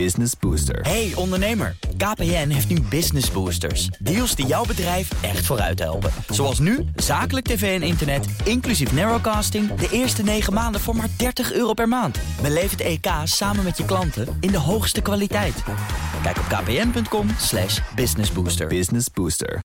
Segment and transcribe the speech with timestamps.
[0.00, 0.80] Business Booster.
[0.80, 3.86] Hey ondernemer, KPN heeft nu Business Boosters.
[3.86, 6.10] Deals die jouw bedrijf echt vooruit helpen.
[6.28, 9.74] Zoals nu, zakelijk tv en internet, inclusief narrowcasting...
[9.74, 12.18] de eerste 9 maanden voor maar 30 euro per maand.
[12.42, 15.62] Beleef het EK samen met je klanten in de hoogste kwaliteit.
[16.22, 18.66] Kijk op kpn.com slash businessbooster.
[18.66, 19.60] Business Booster.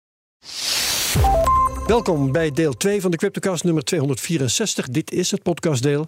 [1.87, 4.87] Welkom bij deel 2 van de Cryptocast nummer 264.
[4.87, 6.05] Dit is het podcastdeel.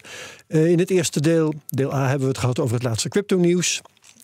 [0.48, 3.82] Uh, in het eerste deel, deel A, hebben we het gehad over het laatste crypto-nieuws.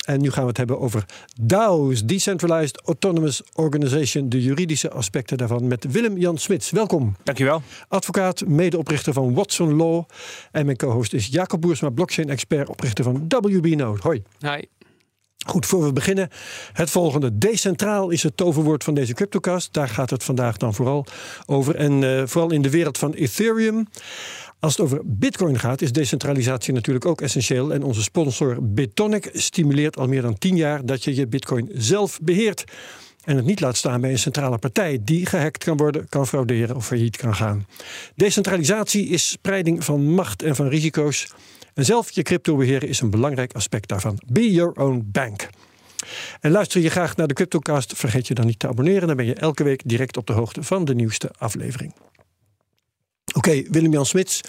[0.09, 1.05] En nu gaan we het hebben over
[1.41, 6.71] DAO's, Decentralized Autonomous Organization, de juridische aspecten daarvan, met Willem-Jan Smits.
[6.71, 7.16] Welkom.
[7.23, 7.62] Dankjewel.
[7.89, 10.05] Advocaat, medeoprichter van Watson Law.
[10.52, 14.01] En mijn co-host is Jacob Boersma, blockchain-expert, oprichter van WB Node.
[14.02, 14.23] Hoi.
[14.39, 14.63] Hi.
[15.47, 16.29] Goed, voor we beginnen,
[16.73, 17.38] het volgende.
[17.38, 19.73] Decentraal is het toverwoord van deze CryptoCast.
[19.73, 21.07] Daar gaat het vandaag dan vooral
[21.47, 21.75] over.
[21.75, 23.87] En uh, vooral in de wereld van Ethereum.
[24.61, 27.73] Als het over Bitcoin gaat, is decentralisatie natuurlijk ook essentieel.
[27.73, 32.19] En onze sponsor Bitonic stimuleert al meer dan tien jaar dat je je Bitcoin zelf
[32.23, 32.65] beheert.
[33.25, 36.77] En het niet laat staan bij een centrale partij die gehackt kan worden, kan frauderen
[36.77, 37.66] of failliet kan gaan.
[38.15, 41.32] Decentralisatie is spreiding van macht en van risico's.
[41.75, 44.21] En zelf je crypto beheren is een belangrijk aspect daarvan.
[44.27, 45.49] Be your own bank.
[46.41, 49.09] En luister je graag naar de CryptoCast, vergeet je dan niet te abonneren.
[49.09, 51.93] Dan ben je elke week direct op de hoogte van de nieuwste aflevering.
[53.34, 54.40] Oké, Willem-Jan Smits.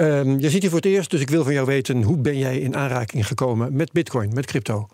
[0.00, 2.02] Um, je ziet hier voor het eerst, dus ik wil van jou weten...
[2.02, 4.88] hoe ben jij in aanraking gekomen met bitcoin, met crypto?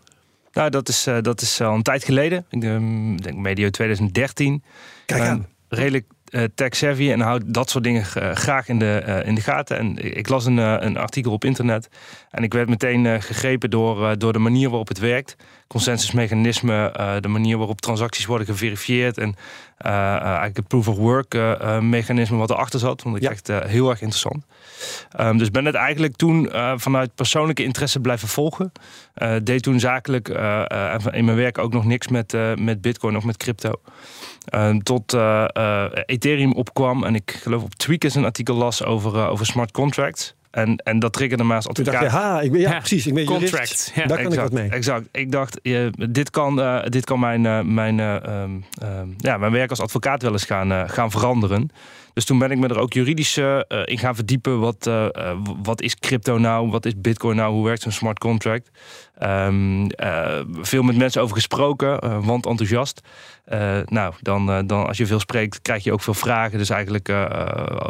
[0.52, 2.46] Nou, dat is, uh, dat is al een tijd geleden.
[2.50, 4.62] Ik denk medio 2013.
[5.06, 5.38] Kijk aan.
[5.38, 9.40] Uh, redelijk uh, tech-savvy en houd dat soort dingen graag in de, uh, in de
[9.40, 9.78] gaten.
[9.78, 11.88] En ik las een, een artikel op internet
[12.30, 15.36] en ik werd meteen gegrepen door, door de manier waarop het werkt.
[15.66, 19.34] Consensusmechanisme, de manier waarop transacties worden geverifieerd en
[19.84, 21.34] eigenlijk het proof of work
[21.80, 23.02] mechanisme wat erachter zat.
[23.02, 23.30] Vond ik ja.
[23.30, 24.44] echt heel erg interessant.
[25.20, 28.72] Um, dus ben het eigenlijk toen vanuit persoonlijke interesse blijven volgen.
[29.42, 30.28] deed toen zakelijk
[31.12, 33.72] in mijn werk ook nog niks met, met bitcoin of met crypto.
[34.55, 35.12] Uh, tot
[36.06, 40.34] Ethereum opkwam en ik geloof op Tweakers een artikel las over, over smart contracts.
[40.54, 41.92] En, en dat triggerde mij als advocaat.
[41.92, 43.92] Toen dacht je, ha, ik ben, ja, ja precies, ik ben contract.
[43.94, 44.70] Ja, Daar kan exact, ik wat mee.
[44.70, 45.08] Exact.
[45.12, 45.60] Ik dacht,
[46.10, 50.44] dit kan, dit kan mijn, mijn, um, um, ja, mijn werk als advocaat wel eens
[50.44, 51.70] gaan, gaan veranderen.
[52.14, 54.61] Dus toen ben ik me er ook juridisch uh, in gaan verdiepen.
[54.61, 55.07] Wat, uh,
[55.63, 56.70] wat is crypto nou?
[56.70, 57.52] Wat is bitcoin nou?
[57.52, 58.70] Hoe werkt zo'n smart contract?
[59.23, 63.01] Um, uh, veel met mensen over gesproken, want enthousiast.
[63.86, 66.58] nou, dan, dan als je veel spreekt, krijg je ook veel vragen.
[66.58, 67.08] Dus eigenlijk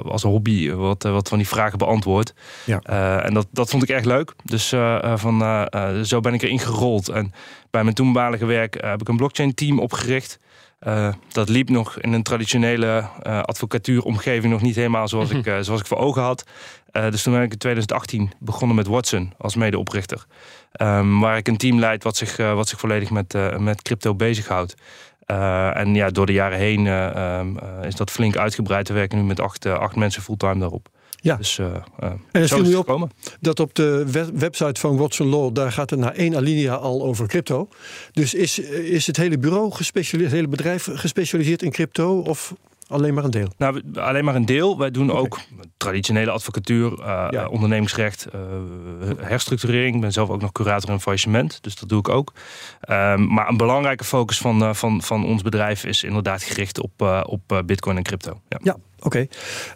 [0.04, 2.34] als hobby wat, wat van die vragen beantwoord.
[2.64, 2.80] Ja.
[3.22, 4.34] en dat, dat vond ik erg leuk.
[4.44, 4.68] Dus
[5.14, 5.68] van,
[6.02, 7.08] zo ben ik erin gerold.
[7.08, 7.32] En
[7.70, 10.38] bij mijn toenmalige werk heb ik een blockchain team opgericht.
[10.86, 15.58] Uh, dat liep nog in een traditionele uh, advocatuuromgeving nog niet helemaal zoals, ik, uh,
[15.60, 16.44] zoals ik voor ogen had.
[16.92, 20.26] dus toen ben ik in 2018 begonnen met Watson als medeoprichter.
[20.80, 24.74] Um, waar ik een team leid wat zich, wat zich volledig met, met crypto bezighoudt.
[25.74, 28.88] en ja, door de jaren heen um, is dat flink uitgebreid.
[28.88, 30.88] We werken nu met acht, acht mensen fulltime daarop.
[31.24, 31.36] Ja.
[31.36, 33.10] Dus, uh, uh, en het viel nu op komen.
[33.40, 34.04] dat op de
[34.34, 37.68] website van Watson Law, daar gaat het na één alinea al over crypto.
[38.12, 42.54] Dus is, is het hele bureau gespecialiseerd, het hele bedrijf gespecialiseerd in crypto of
[42.86, 43.48] alleen maar een deel?
[43.56, 44.78] Nou, alleen maar een deel.
[44.78, 45.22] Wij doen okay.
[45.22, 45.38] ook
[45.76, 47.46] traditionele advocatuur, uh, ja.
[47.46, 48.26] ondernemingsrecht,
[49.16, 49.94] herstructurering.
[49.94, 52.32] Ik ben zelf ook nog curator en faillissement, dus dat doe ik ook.
[52.88, 57.62] Um, maar een belangrijke focus van, van, van ons bedrijf is inderdaad gericht op, op
[57.66, 58.40] bitcoin en crypto.
[58.48, 58.58] Ja.
[58.62, 58.76] ja.
[58.98, 59.26] Oké,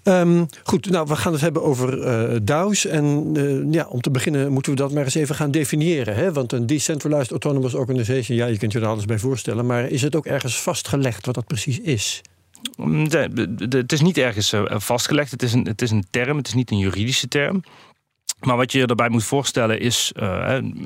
[0.02, 0.20] okay.
[0.20, 0.90] um, goed.
[0.90, 2.86] Nou, we gaan het hebben over DAO's.
[2.86, 6.14] En ja, om te beginnen moeten we dat maar eens even gaan definiëren.
[6.14, 6.32] Hè?
[6.32, 9.66] Want een Decentralized Autonomous Organization, ja, je kunt je er alles bij voorstellen.
[9.66, 12.22] Maar is het ook ergens vastgelegd wat dat precies is?
[12.76, 15.30] De, de, de, het is niet ergens uh, vastgelegd.
[15.30, 17.62] Het is, een, het is een term, het is niet een juridische term.
[18.40, 20.12] Maar wat je erbij moet voorstellen is,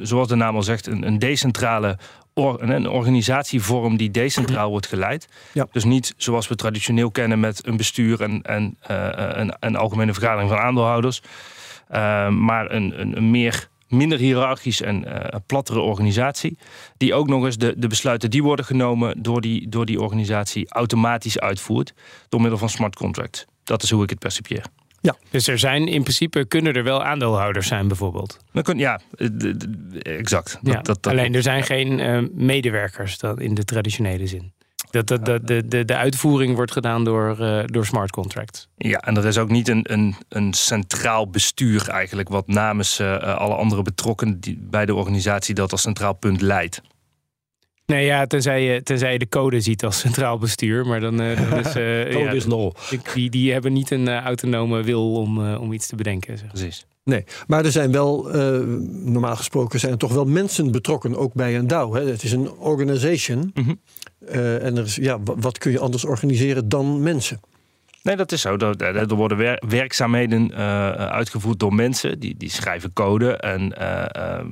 [0.01, 1.99] zoals de naam al zegt, een, een decentrale
[2.35, 5.29] Or, een organisatievorm die decentraal wordt geleid.
[5.53, 5.67] Ja.
[5.73, 10.13] Dus niet zoals we traditioneel kennen met een bestuur en, en uh, een, een, algemene
[10.13, 11.23] vergadering van aandeelhouders.
[11.91, 16.59] Uh, maar een, een, een, meer, minder hiërarchisch en uh, plattere organisatie.
[16.97, 20.69] Die ook nog eens de, de besluiten die worden genomen door die, door die organisatie
[20.69, 21.95] automatisch uitvoert.
[22.29, 23.45] Door middel van smart contracts.
[23.65, 24.65] Dat is hoe ik het percipieer.
[25.01, 25.17] Ja.
[25.31, 28.39] Dus er zijn in principe kunnen er wel aandeelhouders zijn, bijvoorbeeld.
[28.53, 29.01] Dan kun, ja,
[30.03, 30.59] exact.
[30.63, 30.73] Ja.
[30.73, 34.53] Dat, dat, Alleen er zijn geen uh, medewerkers dan in de traditionele zin.
[34.93, 38.69] Dat, dat, dat, de, de, de uitvoering wordt gedaan door, uh, door smart contracts.
[38.77, 42.29] Ja, en er is ook niet een, een, een centraal bestuur eigenlijk...
[42.29, 45.55] wat namens uh, alle andere betrokkenen bij de organisatie...
[45.55, 46.83] dat als centraal punt leidt.
[47.87, 50.87] Nee, ja, tenzij je, tenzij je de code ziet als centraal bestuur.
[50.87, 52.73] Maar dan, uh, dan is, uh, code ja, is law.
[53.15, 56.39] Die, die hebben niet een uh, autonome wil om, om iets te bedenken.
[56.39, 56.49] Zeg.
[56.49, 56.87] Precies.
[57.05, 58.29] Nee, maar er zijn wel,
[59.05, 61.95] normaal gesproken zijn er toch wel mensen betrokken, ook bij een DAO.
[61.95, 62.05] Hè?
[62.05, 63.53] Het is een organization.
[64.27, 64.39] Mhm.
[64.39, 67.41] en er is, ja, wat kun je anders organiseren dan mensen?
[68.03, 68.57] Nee, dat is zo.
[68.57, 70.59] Er, er worden wer werkzaamheden uh,
[70.93, 72.19] uitgevoerd door mensen.
[72.19, 74.05] Die, die schrijven code en uh,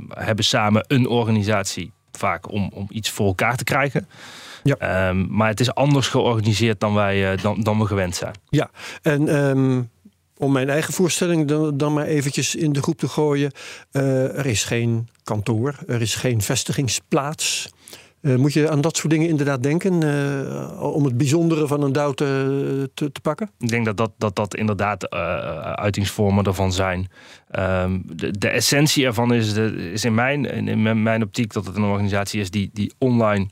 [0.08, 1.92] hebben samen een organisatie.
[2.12, 4.08] Vaak om, om iets voor elkaar te krijgen.
[4.62, 5.08] Ja.
[5.08, 8.34] Um, maar het is anders georganiseerd dan, wij, dan, dan we gewend zijn.
[8.48, 8.70] Ja,
[9.02, 9.90] en um,
[10.36, 13.52] om mijn eigen voorstelling dan, dan maar eventjes in de groep te gooien.
[13.90, 17.70] er is geen kantoor, er is geen vestigingsplaats.
[18.22, 21.92] Uh, moet je aan dat soort dingen inderdaad denken uh, om het bijzondere van een
[21.92, 23.50] DAO te, te, te, pakken?
[23.58, 25.20] Ik denk dat dat, dat, dat inderdaad uh,
[25.60, 27.08] uitingsvormen ervan zijn.
[27.58, 31.76] Um, de, de, essentie ervan is, de, is in, mijn, in mijn optiek dat het
[31.76, 33.48] een organisatie is die, die online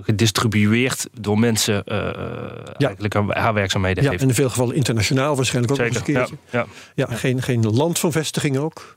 [0.00, 2.86] gedistribueerd door mensen ja.
[2.86, 4.22] eigenlijk haar werkzaamheden ja, heeft.
[4.22, 6.36] En in veel gevallen internationaal waarschijnlijk ook Zeker, een keertje.
[6.50, 7.06] Ja, ja.
[7.08, 8.96] ja geen, geen land van vestiging ook.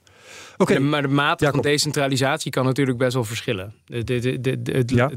[0.62, 0.76] Okay.
[0.76, 1.62] De, maar de mate Jacob.
[1.62, 3.74] van decentralisatie kan natuurlijk best wel verschillen.
[3.86, 5.12] De, de, de, het, ja.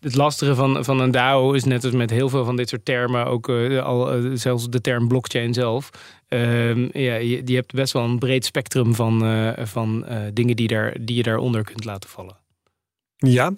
[0.00, 2.84] het, lastige van, van een DAO is net als met heel veel van dit soort
[2.84, 5.90] termen, ook uh, al, uh, zelfs de term blockchain zelf.
[6.28, 10.68] Uh, ja, je, je, hebt best wel een breed spectrum van, uh, van dingen die,
[10.68, 12.36] daar, die je daaronder kunt laten vallen.
[13.16, 13.52] Ja,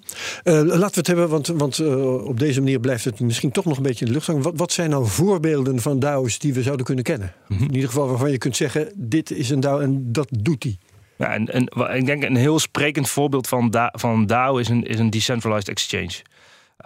[0.45, 3.65] uh, laten we het hebben, want, want uh, op deze manier blijft het misschien toch
[3.65, 4.43] nog een beetje in de lucht hangen.
[4.43, 7.35] Wat, wat zijn nou voorbeelden van DAO's die we zouden kunnen kennen?
[7.49, 7.67] Mm -hmm.
[7.67, 10.79] In ieder geval waarvan je kunt zeggen, dit is een DAO en dat doet die.
[11.17, 14.85] Ja, en, en ik denk een heel sprekend voorbeeld van, da, van DAO is een,
[14.85, 16.23] is een decentralized exchange.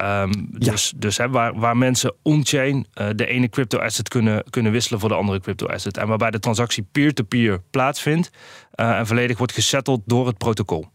[0.03, 0.71] Um, Ja.
[0.71, 5.01] Dus, dus hè, waar, waar mensen on-chain uh, de ene crypto asset kunnen, kunnen wisselen
[5.01, 5.97] voor de andere crypto asset.
[5.97, 8.31] En waarbij de transactie peer-to-peer plaatsvindt
[8.75, 10.87] uh, en volledig wordt gesetteld door het protocol.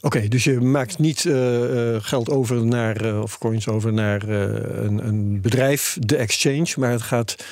[0.00, 5.06] Oké, dus je maakt niet uh, uh, geld over naar, of coins over naar een,
[5.06, 7.44] een, bedrijf, de exchange, maar het gaat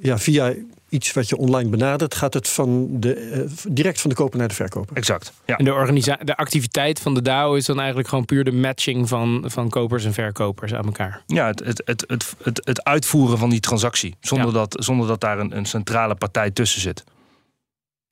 [0.00, 0.54] ja, via
[0.96, 4.54] iets wat je online benadert, gaat het van de, direct van de koper naar de
[4.54, 4.96] verkoper.
[4.96, 5.32] Exact.
[5.46, 5.56] Ja.
[5.56, 9.08] En de, organisa- de activiteit van de DAO is dan eigenlijk gewoon puur de matching
[9.08, 11.22] van, van kopers en verkopers aan elkaar.
[11.26, 14.52] Ja, het, het, het, het, het, het uitvoeren van die transactie, zonder, Ja.
[14.52, 17.04] dat, zonder dat daar een, een centrale partij tussen zit.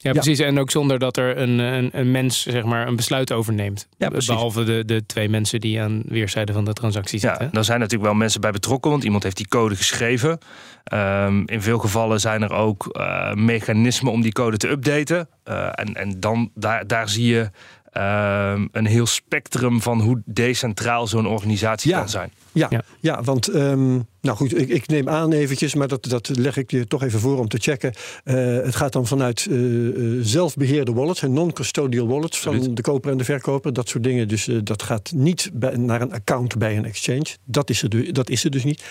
[0.04, 0.20] Ja, Ja.
[0.20, 0.38] precies.
[0.38, 3.88] En ook zonder dat er een, een, een mens zeg maar, een besluit overneemt.
[3.98, 4.10] Ja.
[4.26, 7.48] Behalve de, de twee mensen die aan weerszijden van de transactie Ja, zitten.
[7.52, 10.38] daar zijn natuurlijk wel mensen bij betrokken, want iemand heeft die code geschreven.
[10.84, 15.28] Ehm, in veel gevallen zijn er ook eh, mechanismen om die code te updaten.
[15.44, 17.50] Eh, en, en dan daar, daar zie je
[17.94, 21.98] ehm, een heel spectrum van hoe decentraal zo'n organisatie Ja.
[21.98, 22.32] kan zijn.
[22.52, 22.82] Ja, ja.
[23.00, 23.22] Ja.
[23.22, 26.86] want ehm, nou goed, ik, ik neem aan eventjes, maar dat, dat leg ik je
[26.86, 27.92] toch even voor om te checken.
[28.24, 32.76] Eh, het gaat dan vanuit eh, eh, zelfbeheerde wallets en non-custodial wallets van Absoluut.
[32.76, 34.28] de koper en de verkoper, dat soort dingen.
[34.28, 37.26] Dus dat gaat niet bij, naar een account bij een exchange.
[37.44, 38.84] Dat is er, dat is er dus niet.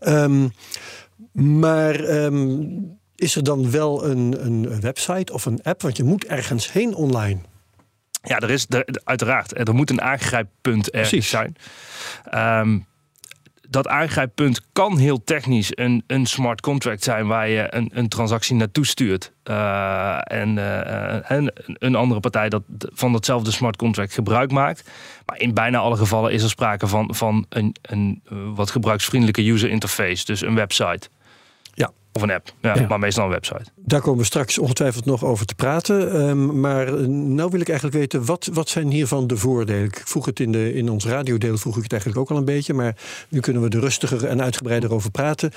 [0.00, 0.48] Ehm,
[1.32, 2.58] maar ehm,
[3.16, 5.82] is er dan wel een, een website of een app?
[5.82, 7.40] Want je moet ergens heen online.
[8.22, 9.68] Ja, er is er, uiteraard.
[9.68, 11.30] Er moet een aangrijppunt ergens Precies.
[11.30, 11.56] zijn.
[12.24, 12.78] Ehm,
[13.70, 18.56] dat aangrijppunt kan heel technisch een, een smart contract zijn waar je een, een transactie
[18.56, 19.32] naartoe stuurt.
[19.42, 24.90] Eh, en, eh, en een andere partij dat van datzelfde smart contract gebruik maakt.
[25.26, 29.50] Maar in bijna alle gevallen is er sprake van, van een, een eh, wat gebruiksvriendelijke
[29.50, 30.24] user interface.
[30.24, 31.08] Dus een website.
[31.80, 31.92] Ja.
[32.12, 32.52] Of een app.
[32.60, 32.86] Ja, Ja.
[32.88, 33.64] Maar meestal een website.
[33.76, 36.12] Daar komen we straks ongetwijfeld nog over te praten.
[36.12, 39.84] Ehm, maar eh, nou wil ik eigenlijk weten, wat, wat zijn hiervan de voordelen?
[39.84, 42.44] Ik vroeg het in, de, in ons radiodeel, vroeg ik het eigenlijk ook al een
[42.44, 42.74] beetje.
[42.74, 42.96] Maar
[43.28, 45.50] nu kunnen we er rustiger en uitgebreider over praten.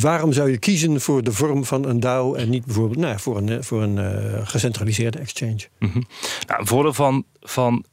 [0.00, 3.36] Waarom zou je kiezen voor de vorm van een DAO en niet bijvoorbeeld nou, voor
[3.36, 5.68] een, eh, voor een eh, gecentraliseerde exchange?
[5.78, 6.02] Mhm.
[6.46, 7.84] Nou, een voordeel van, van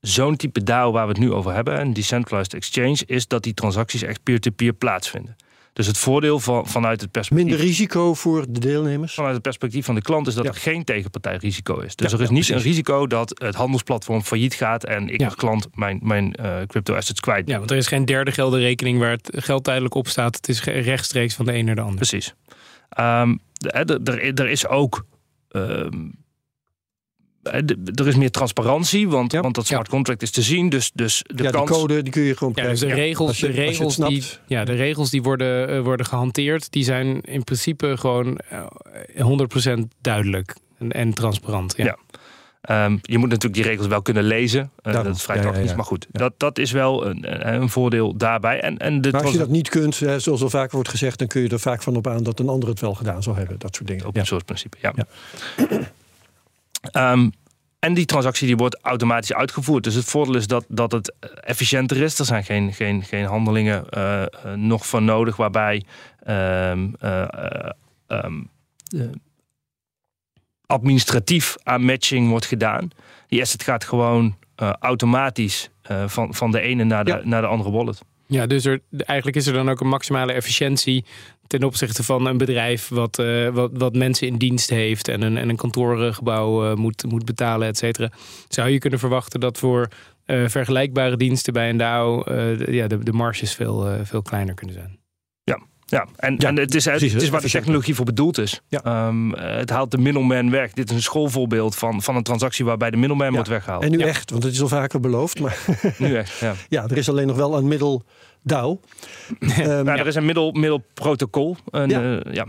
[0.00, 3.54] zo'n type DAO waar we het nu over hebben, een decentralized exchange, is dat die
[3.54, 5.36] transacties echt peer-to-peer plaatsvinden.
[5.72, 7.46] Dus het voordeel van, vanuit het perspectief.
[7.46, 9.14] Minder risico voor de deelnemers?
[9.14, 10.50] Vanuit het perspectief van de klant is dat Ja.
[10.50, 11.96] er geen tegenpartijrisico is.
[11.96, 12.64] Dus Ja, er is ja, niet precies.
[12.64, 16.94] een risico dat het handelsplatform failliet gaat en ik als klant mijn, mijn eh, crypto
[16.94, 17.48] assets kwijt.
[17.48, 20.36] Ja, want er is geen derde geldenrekening waar het geld tijdelijk op staat.
[20.36, 21.96] Het is rechtstreeks van de een naar de ander.
[21.96, 22.34] Precies.
[22.88, 25.04] Ehm, er, er is ook.
[25.48, 26.08] ehm,
[27.42, 29.40] er is meer transparantie, want, Ja.
[29.40, 30.68] want dat smart contract is te zien.
[30.68, 31.68] Dus, dus de ja, kans.
[31.70, 33.04] de code die kun je gewoon Ja, dus de krijgen.
[33.06, 37.20] regels, je- de, regels die, ja, de regels die worden, eh, worden gehanteerd, die zijn
[37.20, 41.74] in principe gewoon eh, 100% duidelijk en, en transparant.
[41.76, 41.84] Ja.
[41.84, 41.96] Ja.
[42.60, 44.70] Ehm, je moet natuurlijk die regels wel kunnen lezen.
[44.82, 45.76] Eh, dat is vrij Ja, ja, technisch, ja.
[45.76, 46.06] maar goed.
[46.12, 46.18] Ja.
[46.18, 48.60] Dat, dat is wel een, een voordeel daarbij.
[48.60, 51.18] En, en de Maar als je dat niet kunt, hè, zoals al vaker wordt gezegd,
[51.18, 53.34] dan kun je er vaak van op aan dat een ander het wel gedaan zal
[53.34, 53.58] hebben.
[53.58, 54.04] Dat soort dingen.
[54.04, 54.94] open source principe, ja.
[56.80, 57.28] Ehm,
[57.78, 59.84] En die transactie die wordt automatisch uitgevoerd.
[59.84, 62.18] Dus het voordeel is dat, dat het efficiënter is.
[62.18, 65.82] Er zijn geen, geen, geen handelingen uh, nog van nodig waarbij
[66.26, 66.72] uh,
[70.66, 72.90] administratief aan matching wordt gedaan.
[73.28, 74.36] Die asset gaat gewoon
[74.80, 75.70] automatisch
[76.06, 78.02] van, van de ene naar de, naar de andere wallet.
[78.30, 81.04] Ja, dus er, eigenlijk is er dan ook een maximale efficiëntie
[81.46, 85.36] ten opzichte van een bedrijf wat, uh, wat, wat mensen in dienst heeft en een,
[85.36, 88.10] en een kantoorgebouw uh, moet, moet betalen, et cetera.
[88.48, 89.88] Zou je kunnen verwachten dat voor
[90.26, 92.22] uh, vergelijkbare diensten bij een DAO
[92.70, 94.98] ja, de, de marges veel, veel kleiner kunnen zijn?
[95.90, 98.60] Ja, en, ja, en het is, precies, het is waar de technologie voor bedoeld is.
[98.68, 99.06] Ja.
[99.06, 100.72] Um, het haalt de middleman weg.
[100.72, 103.32] Dit is een schoolvoorbeeld van, van een transactie waarbij de middleman ja.
[103.32, 103.82] wordt weggehaald.
[103.82, 105.40] En nu echt, want het is al vaker beloofd.
[105.40, 105.58] Maar
[105.98, 106.54] nu echt, ja.
[106.68, 108.02] ja, er is alleen nog wel een middel
[108.42, 108.80] DAO.
[109.58, 111.56] um, er is een middel, middelprotocol.
[111.70, 112.02] Een, ja.
[112.02, 112.42] Uh,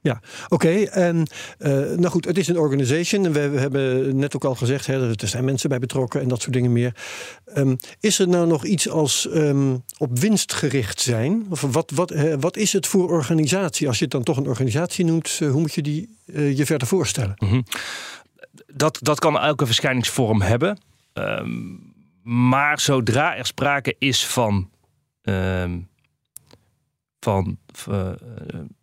[0.00, 0.20] ja.
[0.48, 0.82] Oké.
[0.82, 1.26] En
[1.58, 3.32] uh, nou goed, het is een organization.
[3.32, 6.40] We, we, hebben net ook al gezegd, hè, er zijn mensen bij betrokken en dat
[6.40, 6.94] soort dingen meer.
[7.54, 11.46] Um, is er nou nog iets als um, op winst gericht zijn?
[11.50, 13.88] Of wat, wat, wat is het voor organisatie?
[13.88, 16.88] Als je het dan toch een organisatie noemt, uh, hoe moet je die je verder
[16.88, 17.34] voorstellen?
[17.36, 17.64] -hmm.
[18.66, 20.78] dat, dat kan elke verschijningsvorm hebben.
[21.14, 21.88] Um,
[22.22, 24.70] maar zodra er sprake is van
[27.20, 27.58] van.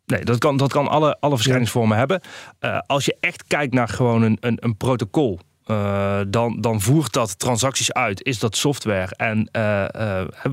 [0.07, 2.21] Nee, dat kan, dat kan alle, alle verschijningsvormen hebben.
[2.61, 5.39] Uh, als je echt kijkt naar gewoon een, een, een protocol.
[5.65, 8.23] Uh, dan, dan voert dat transacties uit.
[8.23, 9.15] Is dat software?
[9.15, 9.49] En,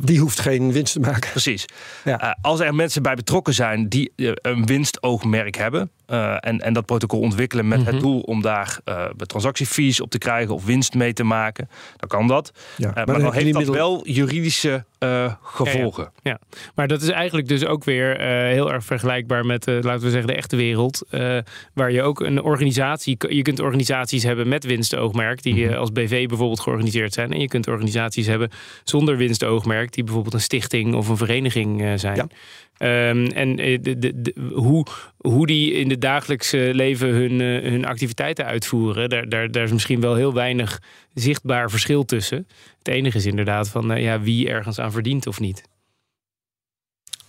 [0.01, 1.31] die hoeft geen winst te maken.
[1.31, 1.65] Precies.
[2.05, 2.37] Ja.
[2.41, 5.91] als er mensen bij betrokken zijn die een winstoogmerk hebben.
[6.07, 7.95] En, en dat protocol ontwikkelen met mm -hmm.
[7.95, 8.79] het doel om daar
[9.17, 11.69] transactiefees op te krijgen of winst mee te maken.
[11.97, 12.53] Dan kan dat.
[12.77, 13.75] Ja, maar, maar dan, dan heeft dat middel...
[13.75, 16.03] wel juridische uh, gevolgen.
[16.03, 19.67] Ja, ja, ja, maar dat is eigenlijk dus ook weer uh, heel erg vergelijkbaar met,
[19.67, 21.03] uh, laten we zeggen, de echte wereld.
[21.73, 25.75] waar je ook een organisatie, je kunt organisaties hebben met winstoogmerk, die mm -hmm.
[25.75, 27.33] als BV bijvoorbeeld georganiseerd zijn.
[27.33, 28.51] En je kunt organisaties hebben
[28.85, 32.31] zonder winstoogmerk, die bijvoorbeeld een stichting of een vereniging zijn.
[32.79, 39.29] Um, en de, hoe, hoe die in het dagelijkse leven hun, hun activiteiten uitvoeren, daar,
[39.29, 40.83] daar, daar is misschien wel heel weinig
[41.15, 42.49] zichtbaar verschil tussen.
[42.79, 45.63] Het enige is inderdaad van uh, ja, wie ergens aan verdient of niet.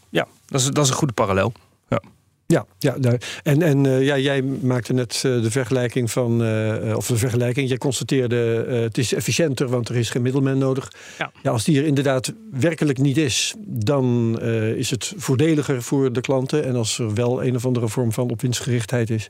[0.10, 1.54] Ja, dat is, dat is een goede parallel.
[1.90, 2.02] Ja.
[2.48, 2.98] Ja, ja
[3.44, 7.68] en, en uh, ja, jij maakte net uh, de vergelijking van, uh, of de vergelijking,
[7.68, 8.36] jij constateerde
[8.68, 10.92] het is efficiënter, want er is geen middelman nodig.
[11.18, 11.32] Ja.
[11.44, 14.40] ja als die er inderdaad werkelijk niet is, dan
[14.76, 16.64] is het voordeliger voor de klanten.
[16.64, 19.30] En als er wel een of andere vorm van opwinstgerichtheid is,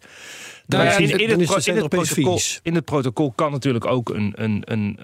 [0.67, 4.33] nou ja, in, in, het, in, het protocol, in, het, protocol, kan natuurlijk ook een,
[4.35, 4.97] een, een,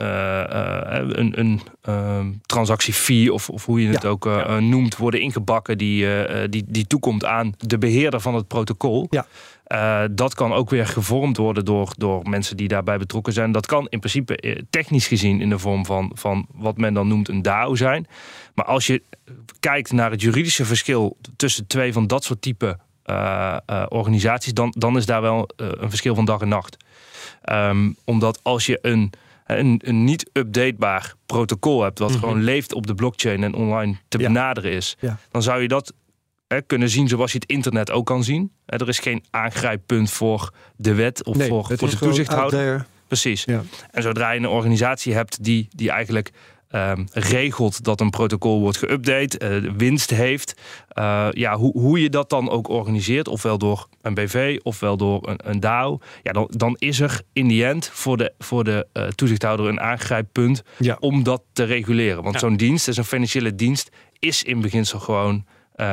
[1.20, 4.10] een, een uh, transactiefee, of, of hoe je het ja.
[4.10, 6.08] ook uh, noemt, worden ingebakken die,
[6.50, 9.08] die, die toekomt aan de beheerder van het protocol.
[9.10, 9.26] Ja.
[9.68, 13.52] Uh, dat kan ook weer gevormd worden door, door mensen die daarbij betrokken zijn.
[13.52, 17.30] Dat kan in principe technisch gezien in de vorm van, van wat men dan noemt
[17.30, 18.08] een DAO zijn.
[18.56, 19.04] Maar als je
[19.60, 22.78] kijkt naar het juridische verschil tussen twee van dat soort type
[23.88, 26.78] organisaties, dan, dan is daar wel uh, een verschil van dag en nacht.
[27.50, 29.14] Um, omdat als je een,
[29.46, 32.24] een, een niet updatebaar protocol hebt, wat mm -hmm.
[32.24, 34.28] gewoon leeft op de blockchain en online te ja.
[34.28, 35.18] benaderen is, ja.
[35.32, 35.94] dan zou je dat
[36.48, 38.52] hè, kunnen zien zoals je het internet ook kan zien.
[38.66, 42.86] Er is geen aangrijppunt voor de wet of nee, voor, voor de toezichthouder.
[43.08, 43.44] Precies.
[43.44, 43.62] Ja.
[43.92, 46.32] En zodra je een organisatie hebt die, die eigenlijk
[46.76, 50.62] um, regelt dat een protocol wordt geüpdate, uh, winst heeft.
[50.98, 55.30] Uh, ja, hoe, hoe je dat dan ook organiseert, ofwel door een BV ofwel door
[55.30, 58.88] een, een DAO, ja, dan, dan is er in die end voor de, voor de
[58.94, 60.98] uh, toezichthouder een aangrijppunt ja.
[61.00, 62.24] om dat te reguleren.
[62.24, 62.40] Want ja.
[62.40, 65.46] zo'n dienst, zo'n financiële dienst, is in beginsel gewoon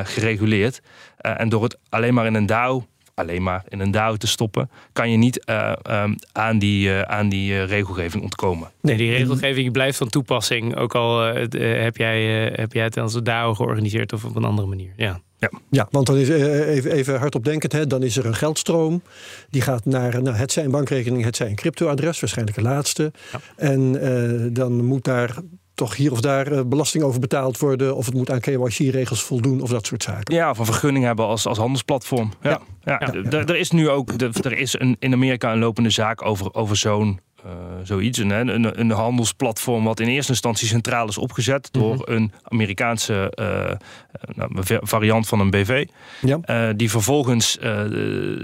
[0.03, 0.81] gereguleerd.
[1.17, 2.87] en door het alleen maar in een DAO
[3.19, 7.03] alleen maar in een DAO te stoppen, kan je niet uh, um, aan die, uh,
[7.03, 8.71] aan die uh, regelgeving ontkomen.
[8.81, 10.77] Nee, die regelgeving blijft van toepassing.
[10.77, 12.23] Ook al heb, jij,
[12.55, 14.93] heb jij het als een DAO georganiseerd of op een andere manier.
[14.97, 15.21] Ja.
[15.41, 15.51] Ja.
[15.71, 19.03] ja, want dan is even, even hardop denkend, hè, dan is er een geldstroom.
[19.51, 23.13] Die gaat naar, nou, het zijn een bankrekening, het zijn cryptoadres, waarschijnlijk de laatste.
[23.33, 23.41] Ja.
[23.57, 25.37] En dan moet daar
[25.79, 27.97] toch hier of daar uh, belasting over betaald worden.
[27.97, 30.35] Of het moet aan KYC-regels voldoen of dat soort zaken.
[30.35, 32.33] Ja, of een vergunning hebben als, als handelsplatform.
[32.43, 32.61] Ja, ja.
[32.85, 33.13] ja.
[33.13, 33.47] ja, ja.
[33.47, 37.21] Er is nu ook er is een, in Amerika een lopende zaak over, over zo'n
[37.47, 38.19] uh, zoiets.
[38.19, 42.15] Een, een, een, handelsplatform wat in eerste instantie centraal is opgezet door mm -hmm.
[42.15, 43.71] een Amerikaanse uh,
[44.35, 45.87] nou, variant van een BV.
[46.21, 46.73] Ja.
[46.73, 47.59] die vervolgens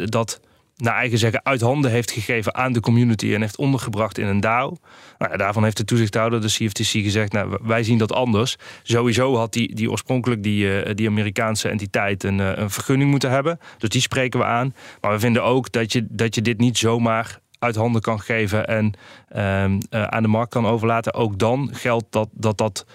[0.04, 0.40] dat
[0.76, 4.40] naar eigen zeggen uit handen heeft gegeven aan de community en heeft ondergebracht in een
[4.40, 4.76] DAO.
[5.18, 8.56] Nou daarvan heeft de toezichthouder, de CFTC, gezegd: nou, wij zien dat anders.
[8.82, 13.30] Sowieso had die, die oorspronkelijk die, uh, die Amerikaanse entiteit een, uh, een vergunning moeten
[13.30, 13.58] hebben.
[13.78, 14.74] Dus die spreken we aan.
[15.00, 18.66] Maar we vinden ook dat je, dat je dit niet zomaar uit handen kan geven
[18.66, 18.92] en
[19.28, 22.86] ehm, aan de markt kan overlaten, ook dan geldt dat dat, dat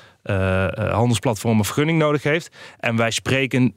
[0.92, 2.56] handelsplatform een vergunning nodig heeft.
[2.80, 3.76] En wij spreken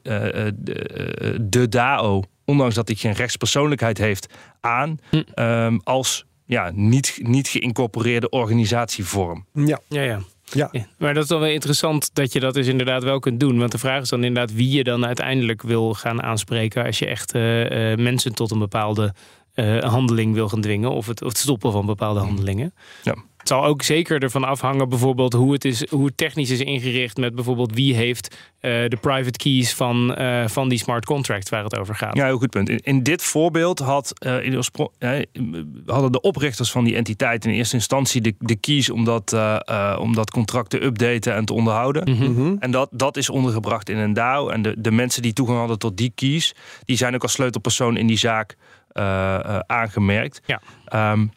[1.41, 5.21] de DAO, ondanks dat hij geen rechtspersoonlijkheid heeft, aan hm.
[5.33, 9.45] Ehm, als ja, niet, niet geïncorporeerde organisatievorm.
[9.53, 10.19] Ja, ja, ja.
[10.51, 10.71] Ja.
[10.97, 13.59] Maar dat is dan wel interessant dat je dat dus inderdaad wel kunt doen.
[13.59, 17.05] Want de vraag is dan inderdaad wie je dan uiteindelijk wil gaan aanspreken als je
[17.05, 19.13] echt uh, uh, mensen tot een bepaalde
[19.55, 20.91] uh, handeling wil gaan dwingen.
[20.91, 22.73] Of het, of het stoppen van bepaalde handelingen.
[23.03, 23.15] Ja.
[23.43, 27.17] Het zal ook zeker ervan afhangen, bijvoorbeeld hoe het, is, hoe het technisch is ingericht.
[27.17, 31.63] Met bijvoorbeeld wie heeft uh, de private keys van, uh, van die smart contract waar
[31.63, 32.15] het over gaat.
[32.15, 32.69] Ja, heel goed punt.
[32.69, 34.63] In, in dit voorbeeld had, uh, in
[35.85, 39.33] hadden de oprichters van die entiteit in eerste instantie de, de keys om dat,
[39.99, 42.09] om dat contract te updaten en te onderhouden.
[42.11, 42.57] Mm -hmm.
[42.59, 44.49] En dat, dat is ondergebracht in een DAO.
[44.49, 47.97] En de, de mensen die toegang hadden tot die keys, die zijn ook als sleutelpersoon
[47.97, 48.55] in die zaak
[49.67, 50.41] aangemerkt.
[50.45, 51.11] Ja.
[51.11, 51.31] Um,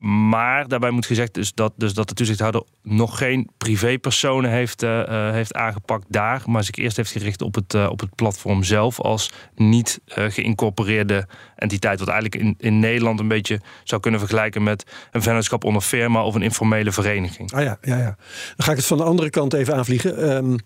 [0.00, 5.30] maar daarbij moet gezegd dus dat, dus dat de toezichthouder nog geen privépersonen heeft, uh,
[5.30, 6.42] heeft aangepakt daar.
[6.46, 11.26] Maar zich eerst heeft gericht op het, uh, op het platform zelf als niet geïncorporeerde
[11.56, 11.98] entiteit.
[11.98, 16.24] Wat eigenlijk in, in Nederland een beetje zou kunnen vergelijken met een vennootschap onder firma
[16.24, 17.52] of een informele vereniging.
[17.52, 18.16] Ah ja, ja, ja.
[18.56, 20.36] Dan ga ik het van de andere kant even aanvliegen.
[20.36, 20.58] Um,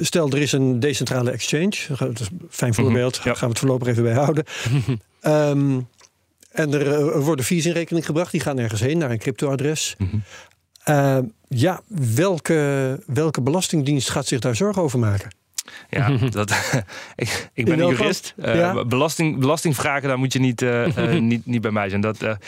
[0.00, 1.76] stel, er is een decentrale exchange.
[1.98, 3.24] Dat is een fijn mhm, voorbeeld.
[3.24, 4.44] Daar gaan we het voorlopig even bij houden.
[5.22, 5.88] um,
[6.54, 8.30] En er uh, worden fees in rekening gebracht.
[8.30, 9.94] Die gaan ergens heen naar een cryptoadres.
[9.98, 10.22] Mm
[10.88, 11.18] uh,
[11.48, 11.80] ja,
[12.14, 15.30] welke, welke belastingdienst gaat zich daar zorgen over maken?
[15.90, 16.50] Ja, dat,
[17.16, 18.34] ik, ik ben een jurist.
[18.36, 22.00] Uh, belasting, belastingvragen, daar moet je niet, uh, niet, niet bij mij zijn.
[22.00, 22.38] Dat, daar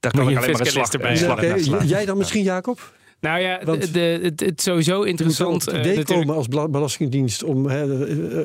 [0.00, 1.16] kan ik alleen maar een slag, erbij.
[1.16, 2.92] Slag Jij dan misschien, Jacob?
[3.22, 5.64] Nou ja, Want de, het, het sowieso interessant.
[5.64, 8.00] Het idee uh, komen als belastingdienst om hè,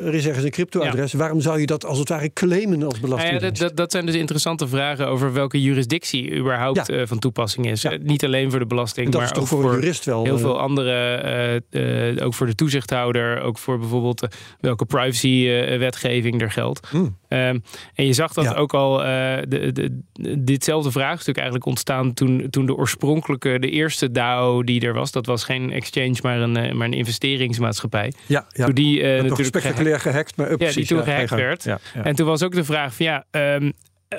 [0.06, 1.12] er is ergens een cryptoadres.
[1.12, 1.18] Ja.
[1.18, 3.44] Waarom zou je dat als het ware claimen als belastingdienst?
[3.44, 7.08] Nou ja, dat, dat, zijn dus interessante vragen over welke jurisdictie überhaupt ja.
[7.08, 7.86] van toepassing is.
[8.02, 10.24] Niet alleen voor de belasting, maar ook voor jurist wel.
[10.24, 14.28] Heel veel andere, uh, ook voor de toezichthouder, ook voor bijvoorbeeld
[14.60, 16.92] welke privacy-wetgeving er geldt.
[16.92, 17.00] Mm.
[17.30, 20.02] Um, en je zag dat ook al de, de,
[20.44, 25.12] ditzelfde vraagstuk eigenlijk ontstaan toen, toen de oorspronkelijke, de eerste DAO die er was.
[25.12, 28.14] Dat was geen exchange, maar een, eh, maar een investeringsmaatschappij.
[28.26, 28.66] Ja, ja.
[28.66, 31.64] Toen die uh, natuurlijk spectaculair gehackt, maar up, ja, die toen gehackt werd.
[31.64, 33.74] Ja, En toen was ook de vraag van ja, um,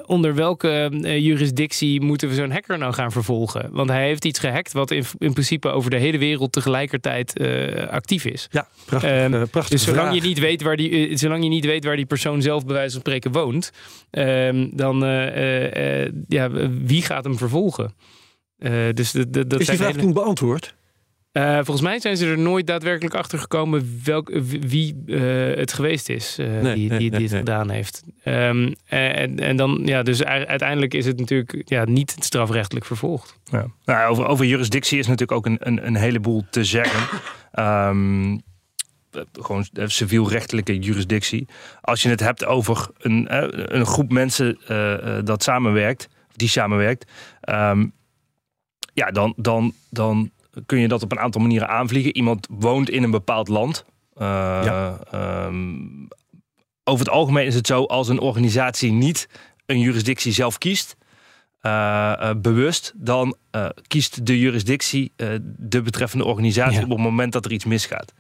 [0.06, 3.68] onder welke uh, jurisdictie moeten we zo'n hacker nou gaan vervolgen?
[3.72, 7.88] Want hij heeft iets gehackt wat in, in principe over de hele wereld tegelijkertijd uh,
[7.88, 8.48] actief is.
[8.50, 9.24] Ja, prachtig.
[9.24, 12.06] Um, prachtig dus zolang je, niet weet waar die, zolang je niet weet waar die
[12.06, 13.70] persoon zelf bij wijze van spreken woont,
[14.10, 15.00] um, dan
[16.28, 16.50] ja,
[16.84, 17.94] wie gaat hem vervolgen?
[18.58, 20.02] Uh, dus de, de, dat is die vraag hele...
[20.02, 20.76] toen beantwoord?
[21.32, 26.08] Uh, volgens mij zijn ze er nooit daadwerkelijk achter gekomen welk, wie uh, het geweest
[26.08, 27.38] is nee, die, die, nee, die het nee.
[27.38, 28.02] gedaan heeft.
[28.24, 33.38] Um, en, en dan, ja, dus uiteindelijk is het natuurlijk ja, niet strafrechtelijk vervolgd.
[33.44, 33.66] Ja.
[33.84, 37.20] Nou, over, over jurisdictie is natuurlijk ook een, een, een heleboel te zeggen.
[37.58, 38.40] um,
[39.32, 41.48] gewoon civielrechtelijke jurisdictie.
[41.80, 43.26] Als je het hebt over een,
[43.76, 47.10] een groep mensen uh, dat samenwerkt, die samenwerkt,
[47.48, 47.92] um,
[48.98, 50.30] ja, dan, dan, dan
[50.66, 52.16] kun je dat op een aantal manieren aanvliegen.
[52.16, 53.84] Iemand woont in een bepaald land.
[54.16, 54.24] Uh,
[54.64, 54.98] ja.
[55.46, 56.08] um,
[56.84, 59.28] over het algemeen is het zo als een organisatie niet
[59.66, 60.96] een jurisdictie zelf kiest.
[61.62, 63.36] Uh, uh, bewust, dan
[63.86, 65.12] kiest de jurisdictie
[65.56, 66.84] de betreffende organisatie ja.
[66.84, 68.12] op het moment dat er iets misgaat.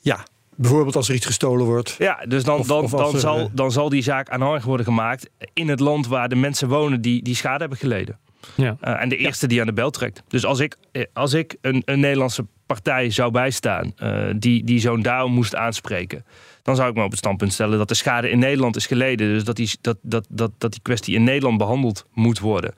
[0.00, 0.24] Ja,
[0.56, 1.96] Bijvoorbeeld als er iets gestolen wordt.
[1.98, 5.80] Ja, dus dan, dan, dan, zal, dan zal die zaak aanhangig worden gemaakt in het
[5.80, 8.18] land waar de mensen wonen die, die schade hebben geleden.
[8.54, 8.76] Ja.
[8.82, 10.22] Uh, en de eerste die aan de bel trekt.
[10.28, 14.80] Dus als ik, eh, als ik een, een Nederlandse partij zou bijstaan uh, die, die
[14.80, 16.24] zo'n DAO moest aanspreken,
[16.62, 19.28] dan zou ik me op het standpunt stellen dat de schade in Nederland is geleden.
[19.28, 22.74] Dus dat die, dat, dat, dat, dat die kwestie in Nederland behandeld moet worden.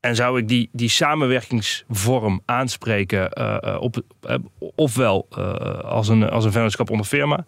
[0.00, 4.34] En zou ik die, die samenwerkingsvorm aanspreken, uh, op, uh,
[4.76, 5.26] ofwel
[5.84, 7.44] als, een, als een vennootschap onder firma,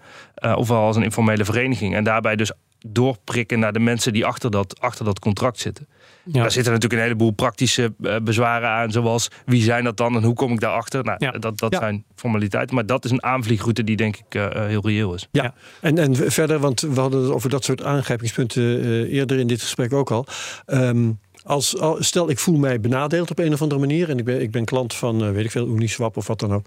[0.54, 1.94] ofwel als een informele vereniging.
[1.94, 2.52] En daarbij dus
[2.86, 5.86] doorprikken naar de mensen die achter dat, achter dat contract zitten.
[6.24, 6.40] Ja.
[6.40, 10.22] Daar zitten natuurlijk een heleboel praktische uh, bezwaren aan, zoals wie zijn dat dan en
[10.22, 11.04] hoe kom ik daarachter?
[11.04, 11.30] Nou, ja.
[11.30, 15.14] dat, dat zijn formaliteiten, maar dat is een aanvliegroute die denk ik uh, heel reëel
[15.14, 15.28] is.
[15.30, 19.46] Ja, En, en verder, want we hadden het over dat soort aangrijpingspunten uh, eerder in
[19.46, 20.26] dit gesprek ook al.
[20.66, 24.40] Um, als, stel, ik voel mij benadeeld op een of andere manier en ik ben,
[24.40, 26.66] ik ben klant van, weet ik veel, Uniswap of wat dan ook.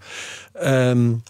[0.64, 1.24] Um,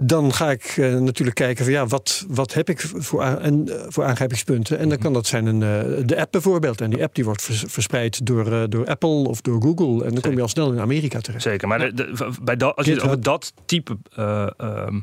[0.00, 3.74] dan ga ik uh, natuurlijk kijken van ja, wat, wat heb ik voor, en, uh,
[3.88, 4.78] voor aangrijpingspunten.
[4.78, 5.60] En dan kan dat zijn een,
[6.00, 6.80] uh, de app bijvoorbeeld.
[6.80, 9.86] En die app die wordt vers verspreid door, door Apple of door Google.
[9.86, 10.20] En dan Zeker.
[10.20, 11.42] kom je al snel in Amerika terecht.
[11.42, 15.00] Zeker, maar de, de, bij dat, als je het over dat type ehm,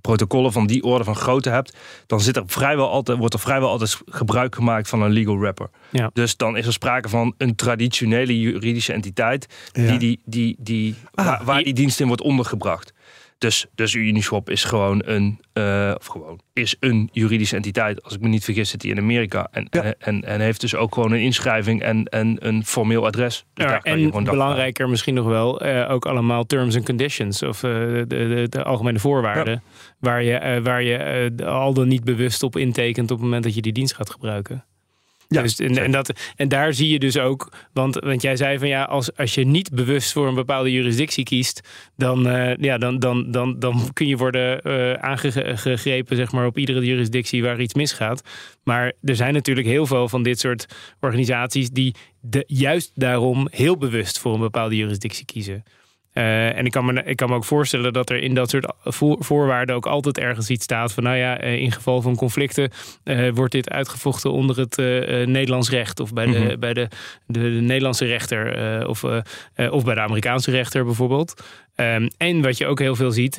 [0.00, 3.68] protocollen van die orde van grootte hebt, dan zit er vrijwel altijd, wordt er vrijwel
[3.68, 5.70] altijd gebruik gemaakt van een legal wrapper.
[5.90, 6.10] Ja.
[6.12, 9.86] Dus dan is er sprake van een traditionele juridische entiteit Ja.
[9.86, 12.92] die, die, die, die, Ah, waar, waar die dienst in wordt ondergebracht.
[13.38, 18.02] Dus, dus Uniswap is gewoon een, eh, of gewoon, is een juridische entiteit.
[18.02, 19.48] Als ik me niet vergis, zit die in Amerika.
[19.50, 19.94] En, Ja.
[19.98, 23.44] en, en, heeft dus ook gewoon een inschrijving en, en een formeel adres.
[23.54, 27.70] Dus Ja, en belangrijker misschien nog wel, eh, ook allemaal terms and conditions of eh,
[27.70, 29.62] de, de, de algemene voorwaarden.
[29.98, 33.44] Waar je, eh, waar je eh, al dan niet bewust op intekent op het moment
[33.44, 34.64] dat je die dienst gaat gebruiken.
[35.30, 38.58] Ja, dus, en, en, dat, en daar zie je dus ook, want, want jij zei
[38.58, 42.78] van ja, als, als je niet bewust voor een bepaalde jurisdictie kiest, dan, eh, ja,
[42.78, 47.60] dan, dan, dan, dan kun je worden eh, aangegrepen zeg maar, op iedere jurisdictie waar
[47.60, 48.22] iets misgaat.
[48.62, 50.66] Maar er zijn natuurlijk heel veel van dit soort
[51.00, 55.64] organisaties die de, juist daarom heel bewust voor een bepaalde jurisdictie kiezen.
[56.12, 58.72] Eh, en ik kan, me, ik kan me ook voorstellen dat er in dat soort
[58.84, 62.70] voor- voorwaarden ook altijd ergens iets staat van, nou ja, eh, in geval van conflicten
[63.04, 64.84] eh, wordt dit uitgevochten onder het eh,
[65.26, 66.58] Nederlands recht of bij de, Mhm.
[66.58, 66.88] bij de,
[67.26, 69.04] de, de Nederlandse rechter of,
[69.70, 71.42] of bij de Amerikaanse rechter bijvoorbeeld.
[71.74, 73.34] Ehm, en wat je ook heel veel ziet,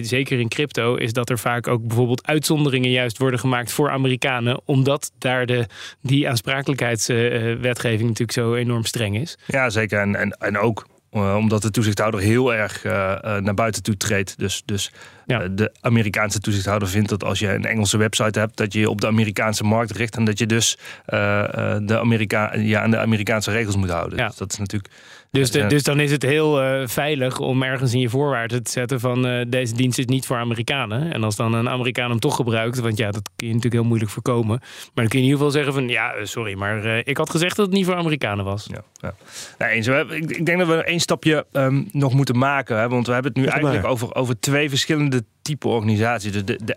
[0.00, 4.60] zeker in crypto, is dat er vaak ook bijvoorbeeld uitzonderingen juist worden gemaakt voor Amerikanen,
[4.64, 5.66] omdat daar de,
[6.02, 9.38] die aansprakelijkheidswetgeving natuurlijk zo enorm streng is.
[9.46, 10.00] Ja, zeker.
[10.00, 13.96] En, en, en ook eh, omdat de toezichthouder heel erg eh, eh, naar buiten toe
[13.96, 14.38] treedt.
[14.38, 14.92] Dus, dus
[15.26, 15.48] Ja.
[15.48, 19.00] de Amerikaanse toezichthouder vindt dat als je een Engelse website hebt, dat je je op
[19.00, 23.76] de Amerikaanse markt richt en dat je dus de Amerika ja, aan de Amerikaanse regels
[23.76, 24.18] moet houden.
[24.18, 24.26] Ja.
[24.26, 24.92] Dus dat is natuurlijk.
[25.30, 28.70] Dus, de- dus dan is het heel eh, veilig om ergens in je voorwaarden te
[28.70, 31.12] zetten van eh, deze dienst is niet voor Amerikanen.
[31.12, 33.88] En als dan een Amerikaan hem toch gebruikt, want ja, dat kun je natuurlijk heel
[33.88, 34.58] moeilijk voorkomen.
[34.58, 37.16] Maar dan kun je in ieder geval zeggen van ja, eh, sorry, maar eh, ik
[37.16, 38.66] had gezegd dat het niet voor Amerikanen was.
[38.70, 39.14] Ja, ja.
[39.58, 42.78] Nou, eens, we ik, ik denk dat we één stapje ehm, nog moeten maken.
[42.78, 46.32] Hè, want we hebben het nu eigenlijk over, over twee verschillende type organisaties.
[46.32, 46.76] Dus de, de,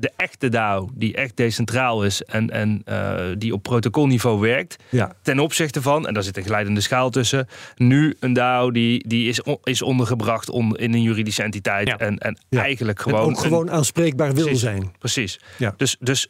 [0.00, 4.76] de echte DAO, die echt decentraal is en, en eh, die op protocolniveau werkt.
[4.88, 5.12] Ja.
[5.22, 9.28] Ten opzichte van, en daar zit een glijdende schaal tussen, nu een DAO die, die
[9.28, 11.88] is, on- is ondergebracht on, in een juridische entiteit.
[11.88, 11.98] Ja.
[11.98, 12.60] En, en Ja.
[12.62, 13.20] eigenlijk En gewoon.
[13.20, 14.60] ook een- gewoon aanspreekbaar wil Precies.
[14.62, 14.92] zijn.
[14.98, 15.40] Precies.
[15.76, 16.28] Dus, dus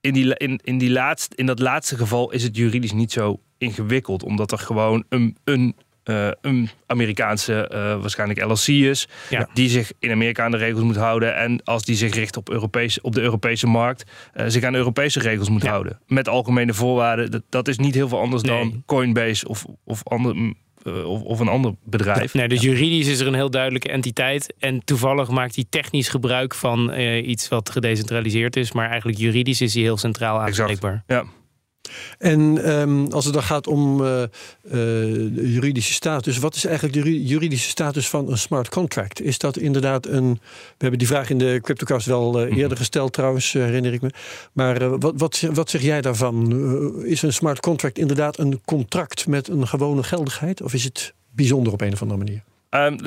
[0.00, 3.40] in, die, in, in, die laatste, in dat laatste geval is het juridisch niet zo
[3.58, 4.22] ingewikkeld.
[4.22, 5.76] Omdat er gewoon een, een,
[6.08, 9.08] eh, een Amerikaanse, eh, waarschijnlijk LLC is.
[9.30, 9.48] Ja.
[9.54, 11.36] Die zich in Amerika aan de regels moet houden.
[11.36, 14.78] En als die zich richt op, Europees, op de Europese markt, eh, zich aan de
[14.78, 15.68] Europese regels moet Ja.
[15.70, 15.98] houden.
[16.06, 17.30] Met algemene voorwaarden.
[17.30, 18.56] Dat, dat is niet heel veel anders Nee.
[18.58, 22.34] dan Coinbase of, of, ander, mm, of, of een ander bedrijf.
[22.34, 24.54] Nee, dus juridisch is er een heel duidelijke entiteit.
[24.58, 26.92] En toevallig maakt hij technisch gebruik van
[27.24, 28.72] iets wat gedecentraliseerd is.
[28.72, 30.58] Maar eigenlijk juridisch is hij heel centraal Exact.
[30.70, 31.02] aanspreekbaar.
[31.06, 31.24] Ja.
[32.18, 34.22] En ehm, als het dan gaat om eh,
[34.62, 39.20] de juridische status, wat is eigenlijk de ju- juridische status van een smart contract?
[39.22, 40.32] Is dat inderdaad een.
[40.42, 44.10] We hebben die vraag in de CryptoCast wel eh, eerder gesteld, trouwens, herinner ik me.
[44.52, 46.36] Maar wat, wat, zeg- wat zeg jij daarvan?
[47.04, 50.62] Is een smart contract inderdaad een contract met een gewone geldigheid?
[50.62, 52.42] Of is het bijzonder op een of andere manier?
[52.70, 52.98] Ehm,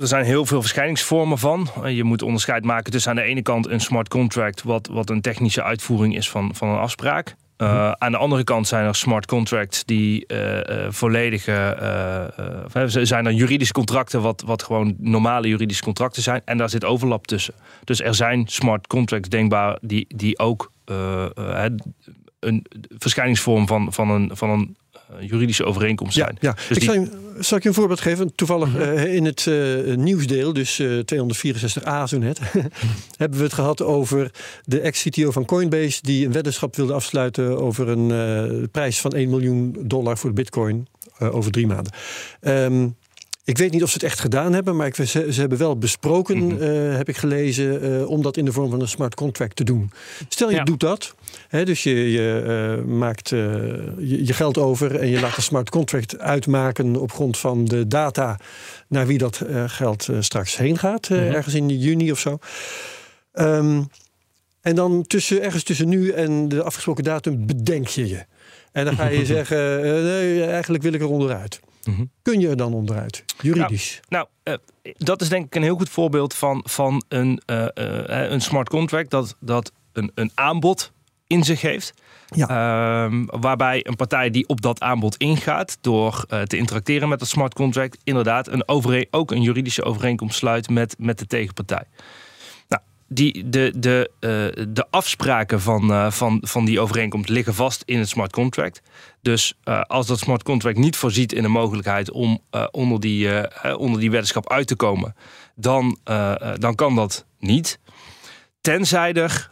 [0.00, 1.68] er zijn heel veel verschijningsvormen van.
[1.94, 5.20] Je moet onderscheid maken tussen aan de ene kant een smart contract, wat, wat een
[5.20, 7.36] technische uitvoering is van, van een afspraak.
[7.58, 11.76] Uh, aan de andere kant zijn er smart contracts die uh, volledige.
[12.74, 16.42] Uh, zijn er juridische contracten, wat, wat gewoon normale juridische contracten zijn.
[16.44, 17.54] En daar zit overlap tussen.
[17.84, 20.72] Dus er zijn smart contracts denkbaar die, die ook
[22.40, 22.64] een
[22.98, 24.30] verschijningsvorm van, van een.
[24.34, 24.76] Van een
[25.20, 26.36] juridische overeenkomst zijn.
[26.40, 26.54] Ja, ja.
[26.54, 26.84] Dus ik die...
[26.84, 28.34] zal, je, zal ik je een voorbeeld geven?
[28.34, 28.82] Toevallig mm -hmm.
[28.82, 32.38] uh, in het uh, nieuwsdeel, dus uh, 264a zo net,
[33.16, 34.30] hebben we het gehad over
[34.64, 39.76] de ex-CTO van Coinbase die een weddenschap wilde afsluiten over een prijs van 1 miljoen
[39.80, 40.86] dollar voor de bitcoin
[41.18, 41.92] over drie maanden.
[42.40, 42.96] Um,
[43.44, 45.78] ik weet niet of ze het echt gedaan hebben, maar ik, ze, ze, hebben wel
[45.78, 46.62] besproken, mm -hmm.
[46.62, 49.90] uh, heb ik gelezen, om dat in de vorm van een smart contract te doen.
[50.28, 50.64] Stel je ja.
[50.64, 51.14] doet dat,
[51.48, 52.44] dus je, je
[52.78, 57.38] uh, maakt je, je, geld over en je laat een smart contract uitmaken op grond
[57.38, 58.38] van de data
[58.88, 61.26] naar wie dat geld straks heen gaat, mm -hmm.
[61.26, 62.38] ergens in juni of zo.
[63.32, 63.86] Um,
[64.60, 68.24] en dan tussen, ergens tussen nu en de afgesproken datum bedenk je je.
[68.72, 71.60] En dan ga je zeggen, nee, eigenlijk wil ik er onderuit.
[71.84, 72.10] Mm -hmm.
[72.22, 74.00] Kun je er dan onderuit, juridisch?
[74.08, 74.58] Nou, nou
[74.96, 77.42] dat is denk ik een heel goed voorbeeld van, van een,
[78.04, 80.92] een smart contract dat, dat een, een aanbod
[81.28, 81.94] in zich heeft.
[82.34, 83.06] Ja.
[83.06, 87.28] Uh, waarbij een partij die op dat aanbod ingaat door uh, te interacteren met dat
[87.28, 91.84] smart contract, inderdaad een overeen, ook een juridische overeenkomst sluit met, met de tegenpartij.
[92.68, 97.82] Nou, die, de, de, uh, de afspraken van, uh, van, van die overeenkomst liggen vast
[97.86, 98.82] in het smart contract.
[99.22, 99.54] Dus
[99.86, 103.28] als dat smart contract niet voorziet in de mogelijkheid om onder, die,
[103.76, 105.14] onder die weddenschap uit te komen,
[105.54, 105.98] dan,
[106.58, 107.78] dan kan dat niet.
[108.60, 109.50] Tenzij er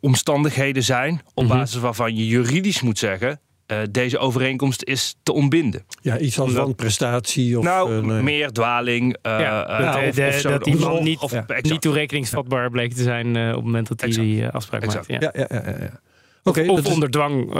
[0.00, 1.56] omstandigheden zijn op mhm.
[1.56, 3.40] basis waarvan je juridisch moet zeggen:
[3.72, 5.84] uh, deze overeenkomst is te ontbinden.
[6.02, 7.64] Ja, iets als wanprestatie of...
[7.64, 8.22] Nou, uh, nee.
[8.22, 9.16] meer dwaling.
[9.22, 13.26] Uh, ja, of, of zo, dat die man niet, of, niet toerekeningsvatbaar bleek te zijn
[13.26, 15.12] op het moment dat hij die afspraak maakte.
[15.12, 15.62] Ja, ja, ja.
[15.64, 16.00] ja,
[16.42, 17.54] Okay, of, of onder dwang,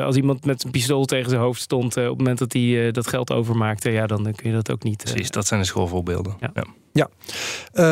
[0.00, 1.96] als iemand met een pistool tegen zijn hoofd stond...
[1.96, 5.04] op het moment dat hij dat geld overmaakte, ja, dan kun je dat ook niet...
[5.04, 6.36] Precies, dat zijn de schoolvoorbeelden.
[6.40, 6.52] Ja,
[6.92, 7.08] ja.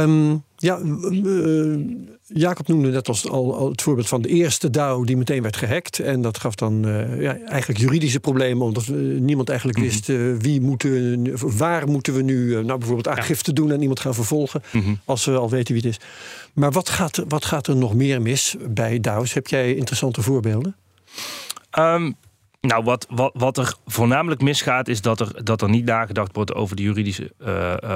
[0.03, 0.79] Um, ja
[2.35, 5.57] Jacob noemde net als al, al, het voorbeeld van de eerste DAO die meteen werd
[5.57, 5.99] gehackt.
[5.99, 9.93] En dat gaf dan uh, ja, eigenlijk juridische problemen, omdat uh, niemand eigenlijk mm -hmm.
[9.93, 13.57] wist uh, wie moeten, waar moeten we nu nou bijvoorbeeld aangifte ja.
[13.57, 15.01] doen en iemand gaan vervolgen, mm -hmm.
[15.05, 16.07] als we al weten wie het is.
[16.53, 19.33] Maar wat gaat, wat gaat er nog meer mis bij DAO's?
[19.33, 20.77] Heb jij interessante voorbeelden?
[21.79, 22.15] Um,
[22.61, 26.55] nou, wat, wat, wat er voornamelijk misgaat, is dat er, dat er niet nagedacht wordt
[26.55, 27.33] over de juridische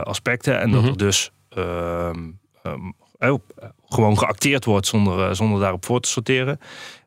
[0.05, 0.61] aspecten.
[0.61, 0.83] En mm -hmm.
[0.85, 1.01] dat mhm.
[1.01, 1.31] er dus.
[1.57, 2.39] Um,
[3.89, 6.61] gewoon geacteerd wordt zonder, eh, zonder daarop voor te sorteren.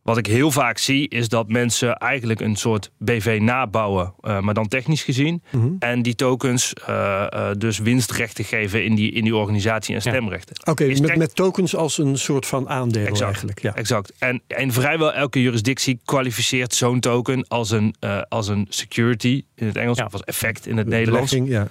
[0.03, 4.53] Wat ik heel vaak zie is dat mensen eigenlijk een soort BV nabouwen, uh, maar
[4.53, 5.43] dan technisch gezien.
[5.51, 5.75] Mm -hmm.
[5.79, 10.55] En die tokens uh, uh, dus winstrechten geven in die, in die organisatie en stemrechten.
[10.59, 10.71] Ja.
[10.71, 13.61] Oké, okay, met, met, tokens als een soort van aandeel exact, eigenlijk.
[13.61, 13.75] Ja.
[13.75, 14.13] Exact.
[14.19, 17.95] En, en vrijwel elke jurisdictie kwalificeert zo'n token als een,
[18.29, 20.05] als een security in het Engels, ja.
[20.05, 21.31] of als effect in het Nederlands.
[21.43, 21.67] Ja.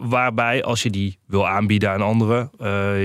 [0.00, 2.50] waarbij als je die wil aanbieden aan anderen,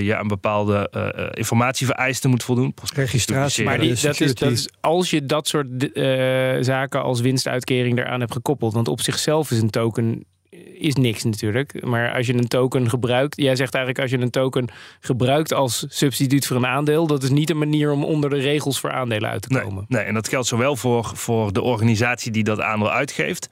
[0.03, 0.89] je aan bepaalde
[1.33, 2.73] informatievereisten moet voldoen.
[2.93, 3.65] Registratie.
[3.65, 8.31] Maar die, dat is dat als je dat soort uh, zaken als winstuitkering eraan hebt
[8.31, 8.73] gekoppeld.
[8.73, 10.25] Want op zichzelf is een token
[10.73, 11.85] is niks natuurlijk.
[11.85, 15.85] Maar als je een token gebruikt, jij zegt eigenlijk als je een token gebruikt als
[15.87, 19.29] substituut voor een aandeel, dat is niet een manier om onder de regels voor aandelen
[19.29, 19.85] uit te komen.
[19.87, 23.49] Nee, nee en dat geldt zowel voor, voor de organisatie die dat aandeel uitgeeft.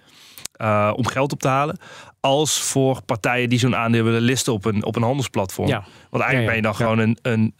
[0.57, 1.77] Uh, om geld op te halen
[2.25, 5.67] als voor partijen die zo'n aandeel willen listen op een, op een handelsplatform.
[5.67, 5.85] Ja.
[6.09, 6.45] Want eigenlijk ja, ja.
[6.45, 7.53] ben je dan gewoon een, een,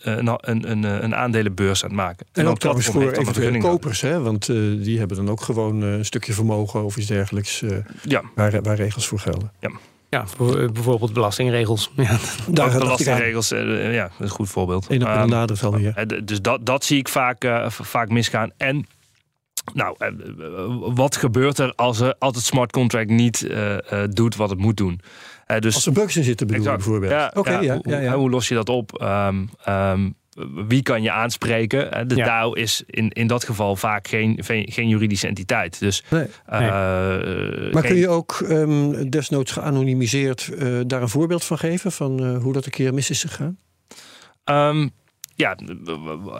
[0.49, 2.25] een, een, een, aandelenbeurs aan het maken.
[2.31, 4.21] En, en ook trouwens voor eventuele kopers, hè?
[4.21, 7.77] want uh, die hebben dan ook gewoon uh, een stukje vermogen of iets dergelijks uh,
[8.01, 8.21] ja.
[8.35, 9.51] waar, waar regels voor gelden.
[9.59, 9.71] Ja.
[10.09, 10.25] Ja,
[10.71, 11.91] bijvoorbeeld belastingregels.
[11.95, 12.17] Ja.
[12.47, 14.85] Daar belastingregels, ja, dat is een goed voorbeeld.
[14.89, 16.23] Een op een nadruk alweer.
[16.25, 18.51] Dus dat, dat zie ik vaak, vaak misgaan.
[18.57, 18.85] En
[19.73, 20.07] nou, eh,
[20.95, 24.59] wat gebeurt er als, er, als het smart contract niet uh, uh, doet wat het
[24.59, 25.01] moet doen?
[25.47, 27.11] Uh, dus, als er bugs in zitten bedoel bijvoorbeeld.
[27.11, 29.01] Ja, okay, ja, ja, ja, Hoe, hoe, los je dat op?
[29.01, 30.15] Um, um,
[30.67, 32.07] wie kan je aanspreken?
[32.07, 35.79] De DAO is in, in dat geval vaak geen, geen juridische entiteit.
[35.79, 36.27] Dus, nee.
[36.49, 36.59] nee.
[36.59, 37.81] maar geen...
[37.81, 40.51] kun je ook um, desnoods geanonimiseerd
[40.89, 41.91] daar een voorbeeld van geven?
[41.91, 43.57] Van hoe dat een keer mis is gegaan?
[45.35, 45.57] ja,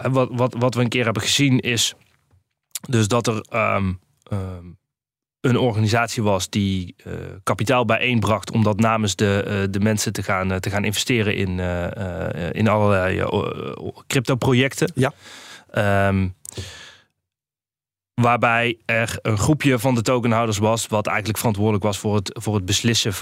[0.10, 1.96] wat, wat, wat we een keer hebben gezien is
[2.88, 4.00] dus dat er um,
[4.32, 4.78] um,
[5.41, 10.24] een organisatie was die uh, kapitaal bijeenbracht om dat namens de, uh, de mensen te
[10.24, 11.60] gaan, uh, te gaan investeren in,
[12.52, 13.24] in allerlei
[14.08, 14.91] crypto-projecten.
[14.95, 15.13] Ja.
[16.08, 16.36] Um,
[18.13, 22.56] waarbij er een groepje van de tokenhouders was, wat eigenlijk verantwoordelijk was voor het, voor
[22.56, 23.13] het beslissen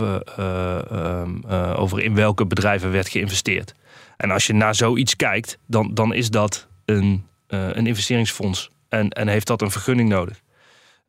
[1.78, 3.73] over in welke bedrijven werd geïnvesteerd.
[4.17, 9.27] En als je naar zoiets kijkt, dan, dan is dat een, een investeringsfonds en, en
[9.27, 10.41] heeft dat een vergunning nodig.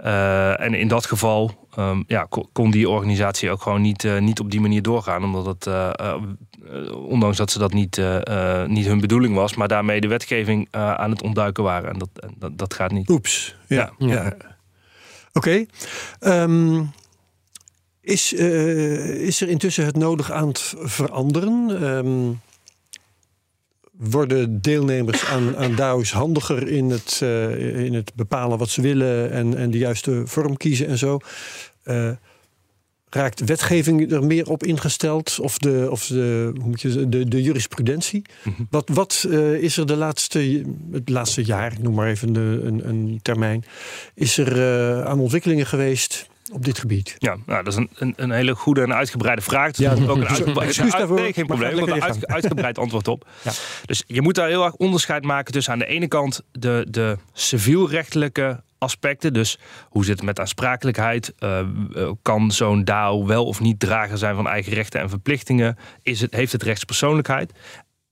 [0.05, 4.41] Uh, en in dat geval um, ja, kon die organisatie ook gewoon niet, uh, niet
[4.41, 5.25] op die manier doorgaan.
[5.25, 6.15] Omdat het, uh,
[7.09, 8.01] ondanks dat ze dat niet,
[8.67, 11.91] niet hun bedoeling was, maar daarmee de wetgeving aan het ontduiken waren.
[11.91, 13.09] En dat, dat, dat gaat niet.
[13.09, 13.93] Oeps, ja.
[13.99, 14.09] ja.
[14.09, 14.27] ja.
[14.27, 14.47] Oké.
[15.33, 15.69] Okay.
[16.43, 16.85] Um, ehm,
[18.01, 21.83] is, is er intussen het nodig aan het veranderen?
[21.83, 22.41] Um,
[23.99, 29.31] worden deelnemers aan, aan DAO's handiger in het, uh, in het bepalen wat ze willen
[29.31, 31.19] en, en de juiste vorm kiezen en zo.
[31.85, 32.11] Uh,
[33.09, 35.39] raakt wetgeving er meer op ingesteld?
[35.41, 38.23] Of de, of de, hoe moet je, de, de jurisprudentie?
[38.45, 38.67] Mm -hmm.
[38.71, 42.61] Wat, wat uh, is er de laatste, het laatste jaar, ik noem maar even de,
[42.63, 43.65] een, een termijn,
[44.15, 47.15] is er aan ontwikkelingen geweest op dit gebied?
[47.19, 49.73] Ja, nou, dat is een, een, een hele goede en uitgebreide vraag.
[49.73, 51.79] Dus ja, ook een uitgebreid, nee, geen probleem.
[51.79, 53.27] Een uit, uitgebreid antwoord op.
[53.43, 53.53] Ja.
[53.87, 57.19] Dus je moet daar heel erg onderscheid maken tussen aan de ene kant de, de
[57.33, 59.33] civielrechtelijke aspecten.
[59.33, 61.35] Dus hoe zit het met aansprakelijkheid?
[61.39, 61.61] Uh,
[62.23, 65.77] kan zo'n DAO wel of niet drager zijn van eigen rechten en verplichtingen?
[66.03, 67.53] Is het, heeft het rechtspersoonlijkheid?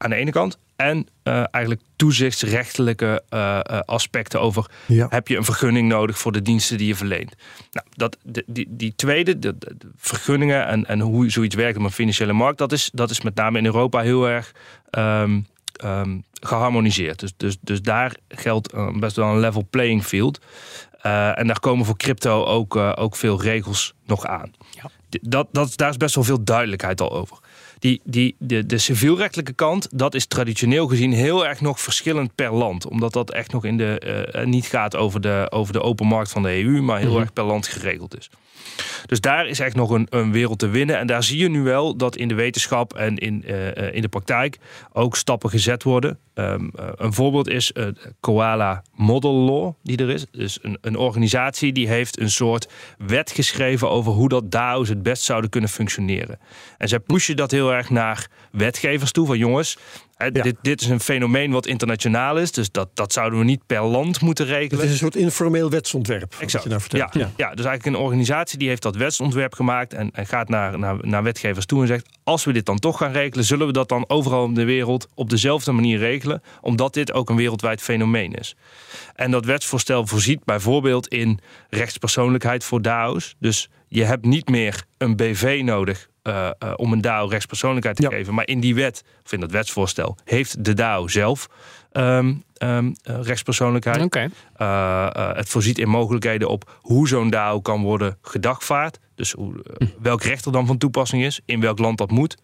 [0.02, 0.58] Aan de ene kant.
[0.76, 4.70] En uh, eigenlijk toezichtsrechtelijke uh, aspecten over...
[4.86, 5.06] Ja.
[5.10, 7.34] heb je een vergunning nodig voor de diensten die je verleent.
[7.72, 11.84] Nou, dat, de, die, die tweede, de, de, vergunningen en, en hoe zoiets werkt op
[11.84, 12.58] een financiële markt...
[12.58, 14.52] Dat is, dat is met name in Europa heel erg
[14.90, 17.20] um, ehm, geharmoniseerd.
[17.20, 20.40] Dus, dus, dus daar geldt uh, best wel een level playing field.
[21.06, 24.52] Uh, en daar komen voor crypto ook, ook veel regels nog aan.
[24.70, 24.90] Ja.
[25.20, 27.38] Dat, dat, daar is best wel veel duidelijkheid al over.
[27.83, 32.55] Die, die, de, de civielrechtelijke kant, dat is traditioneel gezien heel erg nog verschillend per
[32.55, 32.87] land.
[32.87, 36.31] Omdat dat echt nog in de, uh, niet gaat over de, over de open markt
[36.31, 37.23] van de EU, maar heel mm -hmm.
[37.23, 38.31] erg per land geregeld is.
[39.07, 40.98] Dus daar is echt nog een, een, wereld te winnen.
[40.98, 44.09] En daar zie je nu wel dat in de wetenschap en in, uh, in de
[44.09, 44.59] praktijk
[44.92, 46.18] ook stappen gezet worden.
[46.35, 47.87] Um, uh, een voorbeeld is uh,
[48.20, 50.27] Koala Model Law, die er is.
[50.31, 55.03] Dus een, een, organisatie die heeft een soort wet geschreven over hoe dat DAO's het
[55.03, 56.38] best zouden kunnen functioneren.
[56.79, 59.27] En zij pushen dat heel erg naar wetgevers toe.
[59.27, 59.79] Van jongens,
[60.16, 60.31] Ja.
[60.31, 62.53] dit, dit is een fenomeen wat internationaal is.
[62.53, 64.81] Dus dat, dat zouden we niet per land moeten regelen.
[64.81, 66.35] Het is een soort informeel wetsontwerp.
[66.38, 66.64] Exact.
[66.64, 67.14] je nou vertelt.
[67.14, 67.55] Ja, ja.
[67.55, 71.22] dus eigenlijk een organisatie die heeft dat wetsontwerp gemaakt en, en gaat naar, naar, naar
[71.22, 74.09] wetgevers toe en zegt: als we dit dan toch gaan regelen, zullen we dat dan
[74.09, 78.57] overal in de wereld op dezelfde manier regelen, omdat dit ook een wereldwijd fenomeen is.
[79.14, 83.35] En dat wetsvoorstel voorziet bijvoorbeeld in rechtspersoonlijkheid voor DAO's.
[83.38, 88.02] Dus je hebt niet meer een BV nodig uh, uh, om een DAO rechtspersoonlijkheid te
[88.02, 88.08] Ja.
[88.08, 88.35] geven.
[88.35, 91.48] Maar in die wet, of in dat wetsvoorstel, heeft de DAO zelf
[91.92, 92.42] um,
[93.02, 94.14] rechtspersoonlijkheid.
[94.58, 98.98] Uh, het voorziet in mogelijkheden op hoe zo'n DAO kan worden gedagvaard.
[99.14, 102.37] Dus hoe, uh, welk recht er dan van toepassing is, in welk land dat moet.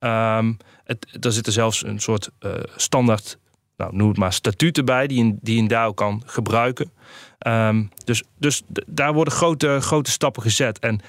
[0.00, 2.30] Um, het, er zitten zelfs een soort
[2.76, 3.38] standaard,
[3.76, 6.92] nou, noem het maar, statuten bij die een, die een DAO kan gebruiken.
[8.04, 10.78] Dus dus daar worden grote, grote stappen gezet.
[10.78, 11.00] En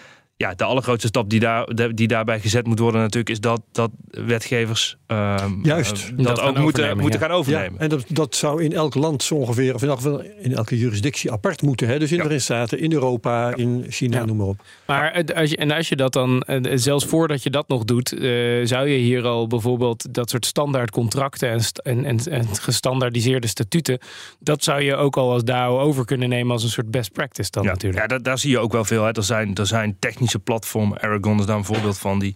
[0.41, 3.29] ja, de allergrootste stap die, daar, die daarbij gezet moet worden natuurlijk...
[3.29, 6.09] is dat, dat wetgevers um, Juist.
[6.11, 7.25] uh, dat, Dat ook moeten, moeten ja.
[7.25, 7.73] gaan overnemen.
[7.73, 10.55] Ja, en dat, dat zou in elk land zo ongeveer, of in elk geval in
[10.55, 11.87] elke jurisdictie apart moeten.
[11.87, 11.99] Hè?
[11.99, 12.23] Dus in de.
[12.23, 14.25] Verenigde Staten, in Europa, in China, Ja.
[14.25, 14.61] noem maar op.
[14.85, 17.83] Maar het- als je, en als je dat dan, eh, zelfs voordat je dat nog
[17.83, 18.19] doet, eh,
[18.63, 23.47] zou je hier al bijvoorbeeld dat soort standaard contracten en, st- en, en, en gestandaardiseerde
[23.47, 23.99] statuten,
[24.39, 27.51] dat zou je ook al als DAO over kunnen nemen als een soort best practice
[27.51, 28.01] dan ja, natuurlijk.
[28.01, 29.03] Ja, daar, daar zie je ook wel veel.
[29.03, 29.11] Hè.
[29.11, 32.35] Er, zijn, er zijn technische platformen, Aragon is daar een voorbeeld van, die,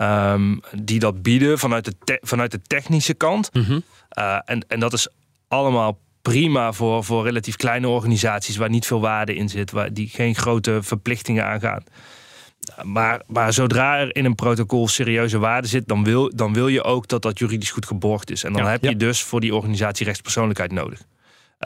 [0.00, 3.50] um, die dat bieden vanuit de, vanuit de technische kant.
[3.52, 3.82] Mm -hmm.
[4.18, 5.08] uh, en, en dat is
[5.48, 10.08] allemaal prima voor, voor relatief kleine organisaties waar niet veel waarde in zit, waar die
[10.08, 11.82] geen grote verplichtingen aangaan.
[12.82, 16.82] Maar, maar zodra er in een protocol serieuze waarde zit, dan wil, dan wil je
[16.82, 18.44] ook dat dat juridisch goed geborgd is.
[18.44, 21.00] En dan Ja, heb je dus voor die organisatie rechtspersoonlijkheid nodig.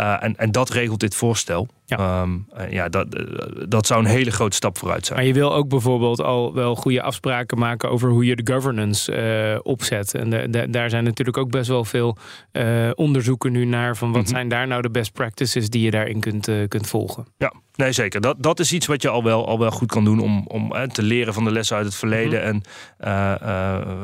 [0.00, 1.68] Uh, en, en dat regelt dit voorstel.
[1.86, 2.22] Ja.
[2.22, 3.24] Um, uh, ja, dat, uh,
[3.68, 5.18] dat zou een hele grote stap vooruit zijn.
[5.18, 9.12] Maar je wil ook bijvoorbeeld al wel goede afspraken maken over hoe je de governance
[9.52, 10.14] uh, opzet.
[10.14, 12.16] En de, de, daar zijn natuurlijk ook best wel veel
[12.52, 14.30] uh, onderzoeken nu naar van wat Mhm.
[14.30, 14.34] mm -hmm.
[14.34, 17.26] zijn daar nou de best practices die je daarin kunt, kunt volgen.
[17.38, 18.20] Ja, nee zeker.
[18.20, 20.88] Dat, dat is iets wat je al wel, al wel goed kan doen om, om
[20.92, 22.40] te leren van de lessen uit het verleden.
[22.40, 22.62] Mm -hmm.
[22.98, 23.38] En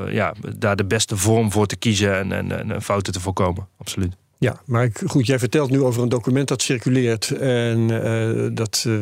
[0.07, 3.69] uh, ja, daar de beste vorm voor te kiezen en, en, en fouten te voorkomen.
[3.79, 4.17] Absoluut.
[4.39, 8.85] Ja, maar ik- goed, jij vertelt nu over een document dat circuleert en uh, dat
[8.87, 8.99] uh,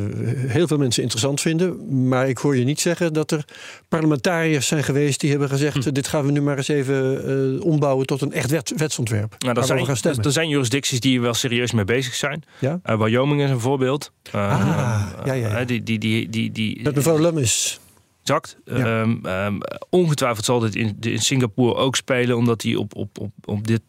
[0.46, 1.98] heel veel mensen interessant vinden.
[2.08, 3.44] Maar ik hoor je niet zeggen dat er
[3.88, 5.92] parlementariërs zijn geweest die hebben gezegd: hm.
[5.92, 9.34] dit gaan we nu maar eens even uh, ombouwen tot een echt wet, wetsontwerp.
[9.38, 12.42] Nou, er, zijn, er, er zijn jurisdicties die er wel serieus mee bezig zijn.
[12.58, 12.80] Ja?
[12.82, 14.12] Wyoming is een voorbeeld.
[14.32, 15.64] ah, ja, ja, ja.
[15.64, 17.80] Die, die, die, die, die, Met mevrouw Lummis.
[18.22, 18.56] Exact.
[18.64, 19.00] Ja.
[19.00, 19.58] Um, um,
[19.90, 23.80] ongetwijfeld zal dit in, in Singapore ook spelen, omdat die op, op, op, op dit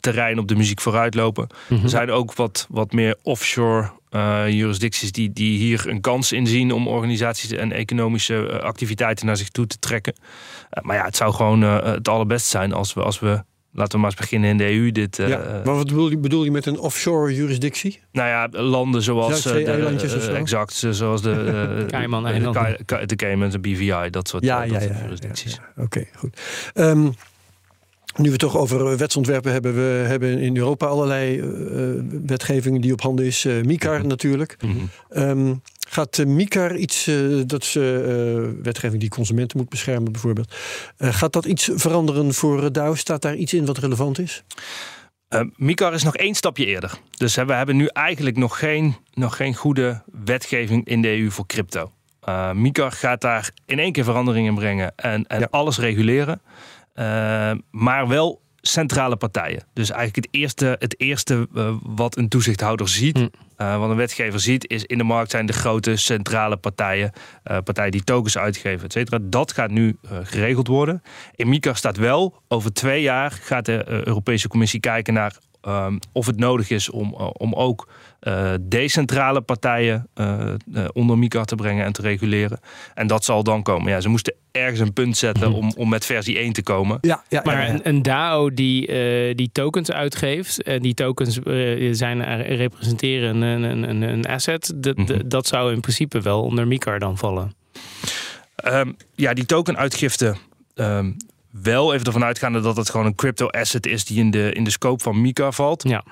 [0.00, 1.46] terrein op de muziek vooruit lopen.
[1.50, 1.76] Mm.
[1.76, 1.84] -hmm.
[1.84, 6.46] Er zijn ook wat, wat meer offshore uh, jurisdicties die, die hier een kans in
[6.46, 10.14] zien om organisaties en economische uh, activiteiten naar zich toe te trekken.
[10.18, 13.92] Uh, maar ja, het zou gewoon uh, het allerbest zijn als we, als we Laten
[13.92, 14.92] we maar eens beginnen in de EU.
[14.92, 18.00] Dit, uh, ja, maar wat bedoel je, bedoel je met een offshore jurisdictie?
[18.12, 19.46] Nou ja, landen zoals...
[19.46, 20.32] uh, de, eilandjes of zo?
[20.32, 21.84] Exact, zoals de...
[21.90, 22.78] Cayman-eilanden.
[22.86, 25.52] De, de Cayman, de BVI, dat soort, ja, dat ja, soort ja, jurisdicties.
[25.52, 25.82] Ja, ja.
[25.82, 26.40] Oké, okay, goed.
[26.74, 27.14] Um,
[28.18, 29.74] nu we het toch over wetsontwerpen hebben.
[29.74, 33.44] We hebben in Europa allerlei uh, wetgeving die op handen is.
[33.44, 34.06] Uh, MICAR Mhm.
[34.06, 34.56] natuurlijk.
[34.60, 35.22] Mm -hmm.
[35.22, 37.72] um, gaat uh, MICAR iets, uh, dat is
[38.62, 40.54] wetgeving die consumenten moet beschermen bijvoorbeeld.
[40.98, 42.94] Gaat dat iets veranderen voor DAO?
[42.94, 44.44] Staat daar iets in wat relevant is?
[45.28, 46.98] Uh, MICAR is nog één stapje eerder.
[47.16, 51.30] Dus hè, we hebben nu eigenlijk nog geen, nog geen goede wetgeving in de EU
[51.30, 51.92] voor crypto.
[52.28, 55.48] Uh, MICAR gaat daar in één keer veranderingen brengen en, en ja.
[55.50, 56.40] alles reguleren.
[56.94, 59.62] Uh, maar wel centrale partijen.
[59.72, 63.28] Dus eigenlijk het eerste, het eerste uh, wat een toezichthouder ziet, hm.
[63.58, 67.12] uh, wat een wetgever ziet, is in de markt zijn de grote centrale partijen,
[67.50, 69.18] uh, partijen die tokens uitgeven, et cetera.
[69.22, 71.02] Dat gaat nu geregeld worden.
[71.34, 75.36] In MICA staat wel, over twee jaar gaat de Europese Commissie kijken naar
[75.68, 77.88] ehm, of het nodig is om, om ook
[78.60, 80.08] decentrale partijen
[80.92, 82.60] onder MICA te brengen en te reguleren.
[82.94, 83.90] En dat zal dan komen.
[83.90, 86.98] Ja, ze moesten ergens een punt zetten om, om met versie 1 te komen.
[87.00, 88.86] Ja, ja maar Een, een, DAO die,
[89.34, 91.38] die tokens uitgeeft, en die tokens
[91.90, 95.20] zijn, representeren een, een, een asset, dat, mhm.
[95.28, 97.52] dat zou in principe wel onder MICAR dan vallen.
[98.64, 100.36] Um, ja, die tokenuitgifte.
[100.74, 101.16] Um,
[101.50, 104.64] wel even ervan uitgaande dat het gewoon een crypto asset is die in de, in
[104.64, 105.82] de scope van Mika valt.
[105.82, 106.04] Ja.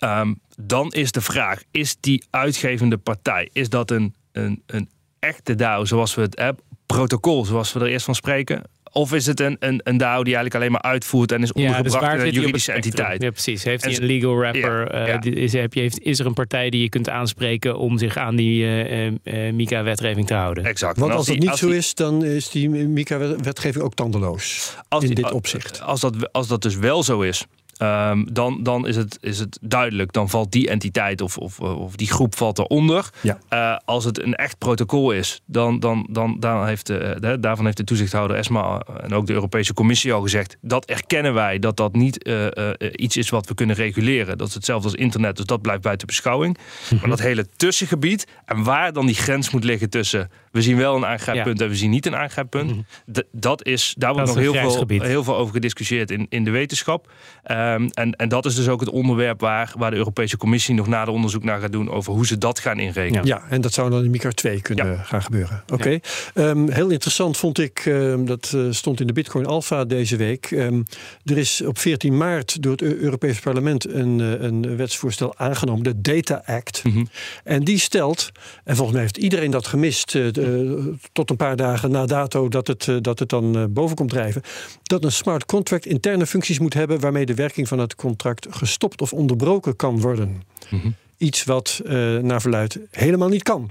[0.00, 5.54] Um, dan is de vraag: is die uitgevende partij, is dat een, een, een echte
[5.54, 8.62] DAO zoals we het hebben, protocol zoals we er eerst van spreken?
[8.96, 11.64] Of is het een, een, een DAO die eigenlijk alleen maar uitvoert en is dus
[11.64, 13.22] ondergebracht in een juridische entiteit?
[13.22, 13.64] Ja, precies.
[13.64, 14.96] Heeft hij een legal rapper?
[15.06, 17.98] Ja, uh, is, heb je, heeft, is er een partij die je kunt aanspreken om
[17.98, 20.64] zich aan die uh, uh, MICA-wetgeving te houden?
[20.64, 20.98] Exact.
[20.98, 25.32] Want als, dat niet zo is, dan is die MICA-wetgeving ook tandeloos als in dit
[25.32, 25.80] opzicht.
[25.80, 29.58] Als dat, als dat dus wel zo is, Ehm, dan, dan is, het, is het
[29.60, 30.12] duidelijk.
[30.12, 33.10] Dan valt die entiteit of, of, of die groep valt eronder.
[33.20, 33.38] Ja.
[33.50, 37.76] Uh, als het een echt protocol is, dan, dan, dan, dan heeft de, daarvan heeft
[37.76, 40.56] de toezichthouder ESMA en ook de Europese Commissie al gezegd.
[40.60, 44.38] Dat erkennen wij dat dat niet uh, uh, iets is wat we kunnen reguleren.
[44.38, 46.58] Dat is hetzelfde als internet, dus dat blijft buiten beschouwing.
[46.84, 47.00] Mhm.
[47.00, 50.96] Maar dat hele tussengebied en waar dan die grens moet liggen tussen we zien wel
[50.96, 52.76] een aangrijppunt en we zien niet een aangrijppunt.
[52.76, 52.84] Mm
[53.32, 57.12] Dat is, daar wordt nog heel veel, heel veel over gediscussieerd in, in de wetenschap.
[57.72, 60.86] Um, en, en dat is dus ook het onderwerp waar, waar de Europese Commissie nog
[60.86, 63.26] nader onderzoek naar gaat doen over hoe ze dat gaan inrekenen.
[63.26, 65.62] Ja, en dat zou dan in MICAR 2 kunnen gaan gebeuren.
[65.72, 65.74] Oké.
[65.74, 66.00] Okay.
[66.34, 70.16] Um, ehm, heel interessant vond ik, um, dat uh, stond in de Bitcoin Alpha deze
[70.16, 70.50] week.
[71.24, 76.00] er is op 14 maart door het Europese parlement een, uh, een wetsvoorstel aangenomen, de
[76.00, 76.84] Data Act.
[76.84, 77.08] Mm -hmm.
[77.44, 78.30] En die stelt,
[78.64, 82.48] en volgens mij heeft iedereen dat gemist, uh, eh, tot een paar dagen na dato
[82.48, 84.42] dat het, eh, dat het dan eh, boven komt drijven.
[84.82, 89.00] Dat een smart contract interne functies moet hebben waarmee de werking van het contract gestopt
[89.00, 90.42] of onderbroken kan worden.
[90.70, 90.90] Mhm.
[91.16, 93.70] Iets wat uh, naar verluid helemaal niet kan.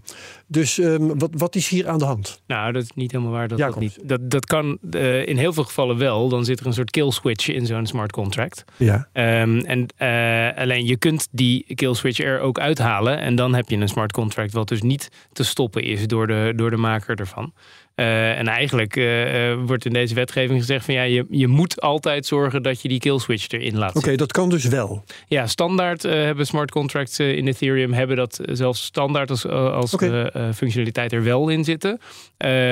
[0.54, 2.41] Dus um, wat, wat is hier aan de hand?
[2.47, 3.47] Nou, dat is niet helemaal waar.
[3.47, 6.30] Dat, dat, niet, dat, dat kan uh, in heel veel gevallen wel.
[6.30, 8.64] Dan zit er een soort kill switch in zo'n smart contract.
[8.78, 9.08] Ja.
[9.14, 13.20] Um, en uh, alleen je kunt die kill switch er ook uithalen.
[13.20, 16.54] En dan heb je een smart contract wat dus niet te stoppen is door de,
[16.56, 17.54] door de maker ervan.
[17.95, 22.26] Uh, en eigenlijk uh, wordt in deze wetgeving gezegd van ja, je, je moet altijd
[22.26, 23.95] zorgen dat je die kill switch erin laat.
[23.95, 25.04] Oké, dat kan dus wel.
[25.28, 30.32] Ja, standaard uh, hebben smart contracts in Ethereum hebben dat zelfs standaard als, als okay.
[30.54, 32.00] Functionaliteit er wel in zitten.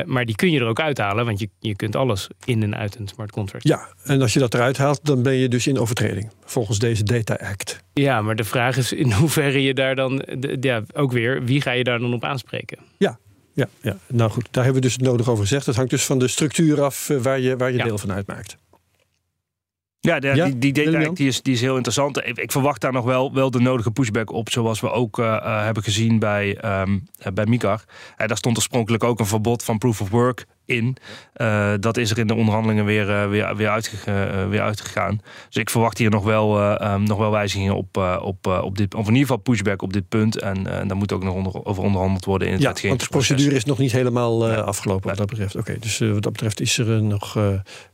[0.05, 2.95] maar die kun je er ook uithalen, want je, je kunt alles in en uit
[2.99, 3.67] een smart contract.
[3.67, 7.03] Ja, en als je dat eruit haalt, dan ben je dus in overtreding volgens deze
[7.03, 7.83] Data Act.
[7.93, 10.25] Ja, maar de vraag is in hoeverre je daar dan,
[10.59, 12.77] ja, ook weer, wie ga je daar dan op aanspreken?
[12.97, 13.19] Ja,
[13.53, 15.65] ja, ja, nou goed, daar hebben we dus het nodig over gezegd.
[15.65, 18.57] Het hangt dus van de structuur af eh, waar je, waar je deel van uitmaakt.
[20.03, 22.17] Ja, de, die, die die is, die is heel interessant.
[22.17, 25.25] Ik, ik, verwacht daar nog wel, wel de nodige pushback op, zoals we ook uh,
[25.25, 27.83] uh, hebben gezien bij, um, bij Mikar.
[28.17, 30.97] Uh, daar stond oorspronkelijk ook een verbod van proof of work in.
[31.35, 35.21] Uh, dat is er in de onderhandelingen weer, uh, weer, weer, uitge uh, weer uitgegaan.
[35.47, 39.01] Dus ik verwacht hier nog wel, um, nog wel wijzigingen op, op, op dit, of
[39.01, 40.39] in ieder geval pushback op dit punt.
[40.39, 43.55] En daar moet ook nog onder, over onderhandeld worden in het ja, want de procedure
[43.55, 45.55] is nog niet helemaal afgelopen wat dat betreft.
[45.55, 47.37] Oké, dus wat dat betreft is er nog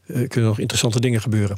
[0.07, 1.57] kunnen nog interessante dingen gebeuren.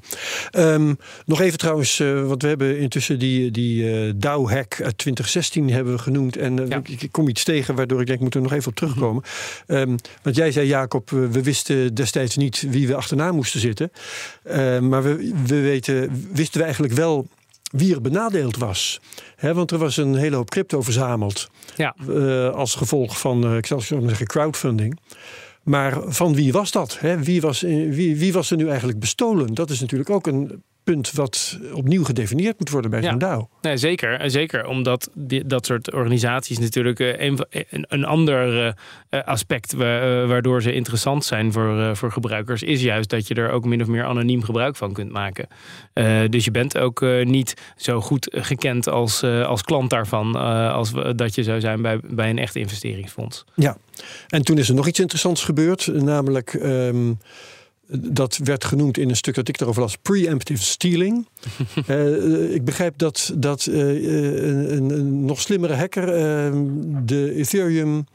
[0.52, 6.00] Um, nog even trouwens, want we hebben intussen die, die DAO-hack uit 2016 hebben we
[6.00, 6.38] genoemd.
[6.38, 6.78] En ja.
[6.78, 9.24] ik, ik, kom iets tegen waardoor ik denk, moeten we nog even op terugkomen.
[9.68, 13.92] Um, want jij zei, Jacob, we wisten destijds niet wie we achterna moesten zitten.
[14.48, 17.28] Uh, maar we, we weten, wisten we eigenlijk wel
[17.72, 19.02] wie er benadeeld was.
[19.36, 21.50] He, want er was een hele hoop crypto verzameld.
[21.76, 21.96] Ja.
[22.08, 25.00] Uh, als gevolg van, ik zal zeggen, crowdfunding.
[25.64, 27.00] Maar van wie was dat?
[27.00, 29.54] He, wie, was, wie, wie was er nu eigenlijk bestolen?
[29.54, 33.50] Dat is natuurlijk ook een punt wat opnieuw gedefinieerd moet worden bij zo'n DAO.
[33.62, 34.68] Nee, zeker, zeker.
[34.68, 40.74] Omdat die, dat soort organisaties natuurlijk eh, een, een, een ander uh, aspect waardoor ze
[40.74, 44.44] interessant zijn voor, voor gebruikers, is juist dat je er ook min of meer anoniem
[44.44, 45.48] gebruik van kunt maken.
[46.30, 50.36] dus je bent ook niet zo goed gekend als, als klant daarvan,
[50.72, 53.46] als dat je zou zijn bij, bij een echt investeringsfonds.
[53.56, 53.78] Ja,
[54.28, 56.54] en toen is er nog iets interessants gebeurd, namelijk.
[56.54, 57.18] Um,
[57.98, 61.28] dat werd genoemd in een stuk dat ik erover las, preemptive stealing.
[61.88, 63.78] uh, ik begrijp dat, dat uh,
[64.72, 66.62] een, een, nog slimmere hacker uh,
[67.06, 68.06] de Ethereum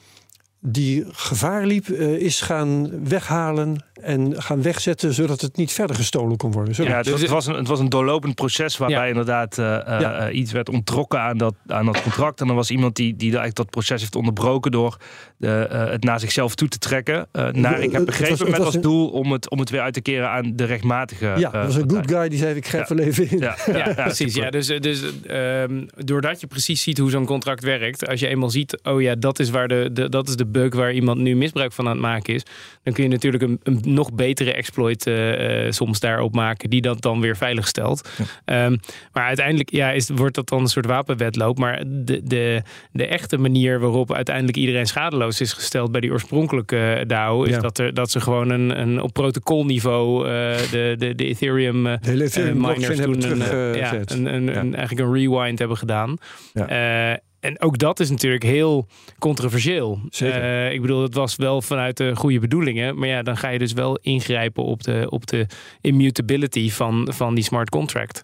[0.67, 6.37] die gevaar liep, uh, is gaan weghalen en gaan wegzetten zodat het niet verder gestolen
[6.37, 6.85] kon worden.
[6.85, 10.31] Ja, dus het, was een, het was een doorlopend proces waarbij inderdaad uh, ja.
[10.31, 12.41] iets werd onttrokken aan dat, aan dat contract.
[12.41, 14.97] En er was iemand die, die eigenlijk dat proces heeft onderbroken door
[15.39, 17.27] het naar zichzelf toe te trekken.
[17.33, 20.01] naar, ik heb begrepen was, met als doel om het, om het weer uit te
[20.01, 21.33] keren aan de rechtmatige.
[21.37, 23.39] Ja, dat was een good guy die zei: Ik grijp wel even in.
[23.45, 24.35] Ja, ja, precies.
[24.35, 28.51] Ja, dus dus um, doordat je precies ziet hoe zo'n contract werkt, als je eenmaal
[28.51, 31.37] ziet, oh ja, dat is waar de, de dat is de bug waar iemand nu
[31.37, 32.43] misbruik van aan het maken is,
[32.83, 37.03] dan kun je natuurlijk een, een nog betere exploit uh, soms daarop maken, die dat
[37.03, 38.09] dan weer veilig stelt.
[38.45, 38.81] Um,
[39.13, 41.59] maar uiteindelijk ja, is, wordt dat dan een soort wapenwedloop.
[41.59, 47.05] Maar de, de, de echte manier waarop uiteindelijk iedereen schadeloos is gesteld bij die oorspronkelijke
[47.07, 50.31] DAO, is dat, er, dat ze gewoon een, een op protocolniveau uh,
[50.71, 55.15] de, de, de Ethereum, de Ethereum miners toen een, ja, een, een, een, eigenlijk een
[55.15, 56.17] rewind hebben gedaan.
[56.53, 58.87] Ja en ook dat is natuurlijk heel
[59.19, 60.01] controversieel.
[60.23, 62.99] Uh, ik bedoel, het was wel vanuit de goede bedoelingen.
[62.99, 65.47] Maar ja, dan ga je dus wel ingrijpen op de, op de
[65.81, 68.23] immutability van, van die smart contract.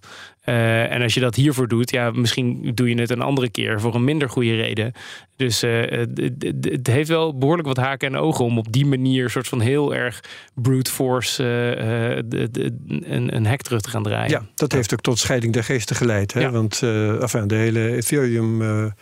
[0.51, 3.81] Uh, en als je dat hiervoor doet, ja, misschien doe je het een andere keer
[3.81, 4.93] voor een minder goede reden.
[5.37, 5.81] Dus uh,
[6.71, 9.95] het, heeft wel behoorlijk wat haken en ogen om op die manier soort van heel
[9.95, 10.21] erg
[10.55, 14.31] brute force een, een hek terug te gaan draaien.
[14.31, 16.33] Ja, dat heeft ook tot scheiding der geesten geleid.
[16.33, 16.41] Hè?
[16.41, 16.51] Ja.
[16.51, 16.83] Want
[17.21, 18.93] enfin, de hele Ethereum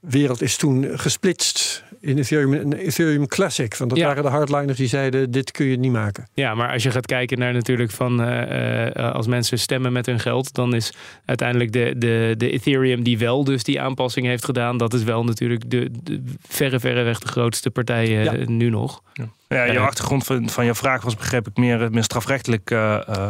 [0.00, 3.76] wereld is toen gesplitst in Ethereum, een Ethereum Classic.
[3.76, 6.28] Want dat waren de hardliners die zeiden: dit kun je niet maken.
[6.34, 10.06] Ja, maar als je gaat kijken naar natuurlijk van uh, uh, als mensen stemmen met
[10.06, 10.92] hun geld, dan is
[11.24, 15.24] uiteindelijk de, de, de Ethereum die wel dus die aanpassing heeft gedaan, dat is wel
[15.24, 18.32] natuurlijk de, de verre, verre weg de grootste partij uh, ja.
[18.46, 19.02] nu nog.
[19.12, 19.28] Ja.
[19.48, 22.72] Ja, je achtergrond van, van je vraag was begreep ik meer, meer strafrechtelijk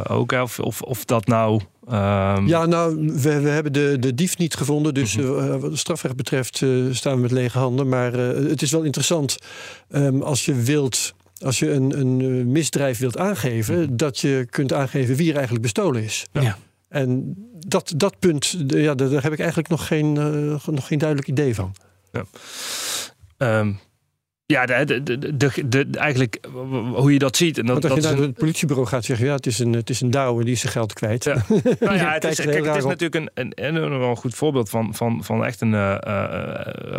[0.09, 0.33] ook.
[0.33, 1.61] Of, of, of dat nou
[1.93, 2.47] Um...
[2.47, 4.95] Ja, nou, we, we, hebben de, de dief niet gevonden.
[4.95, 7.89] Dus uh, wat strafrecht betreft uh, staan we met lege handen.
[7.89, 9.39] Maar uh, het is wel interessant
[9.91, 11.15] um, als je wilt.
[11.45, 13.97] Als je een, een misdrijf wilt aangeven, mhm.
[13.97, 16.27] dat je kunt aangeven wie er eigenlijk bestolen is.
[16.33, 16.59] Ja.
[16.89, 17.35] En
[17.67, 20.13] dat, dat punt, ja, daar heb ik eigenlijk nog geen,
[20.67, 21.75] nog geen duidelijk idee van.
[22.13, 22.25] Ja.
[23.59, 23.79] Um,
[24.53, 25.03] ja, de,
[25.69, 26.39] de, eigenlijk
[26.95, 27.59] hoe je dat ziet.
[27.59, 29.27] En dat, Want als je naar het politiebureau gaat zeggen...
[29.27, 31.25] ja, het is een, het is een en die zijn geld kwijt.
[31.25, 31.35] Ja.
[31.81, 34.95] nou ja, het is, kijk, het is natuurlijk een, een, een, een, goed voorbeeld van,
[34.95, 35.97] van, van echt een uh,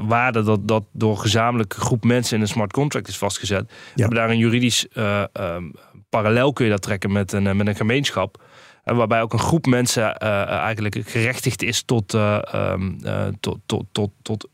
[0.02, 0.44] waarde...
[0.44, 3.72] Dat, dat door gezamenlijke groep mensen in een smart contract is vastgezet.
[3.96, 5.74] We hebben daar een juridisch uh, um,
[6.10, 8.44] parallel kun je dat trekken met een, met een gemeenschap...
[8.84, 13.00] waarbij ook een groep mensen eigenlijk gerechtigd is tot, um,
[13.40, 14.48] tot, tot, tot, tot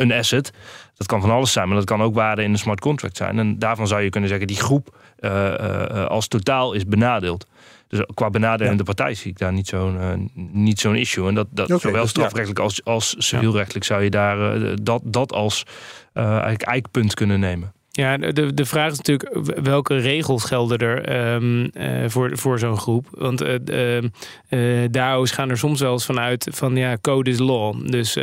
[0.00, 0.52] een asset.
[0.96, 3.38] Dat kan van alles zijn, maar dat kan ook waarde in een smart contract zijn.
[3.38, 7.46] En daarvan zou je kunnen zeggen, die groep uh, uh, als totaal is benadeeld.
[7.88, 8.84] Dus qua benadelende ja.
[8.84, 10.12] partij zie ik daar niet zo'n uh,
[10.52, 11.28] niet zo'n issue.
[11.28, 15.32] En dat, dat okay, zowel dus, strafrechtelijk als, als civielrechtelijk zou je daar dat, dat
[15.32, 15.64] als
[16.12, 17.72] eigenlijk eikpunt kunnen nemen.
[17.98, 22.76] Ja, de, de vraag is natuurlijk welke regels gelden er um, uh, voor, voor zo'n
[22.76, 23.06] groep.
[23.10, 24.00] Want uh,
[24.48, 27.90] uh, DAO's gaan er soms wel eens vanuit van ja, code is law.
[27.90, 28.18] Dus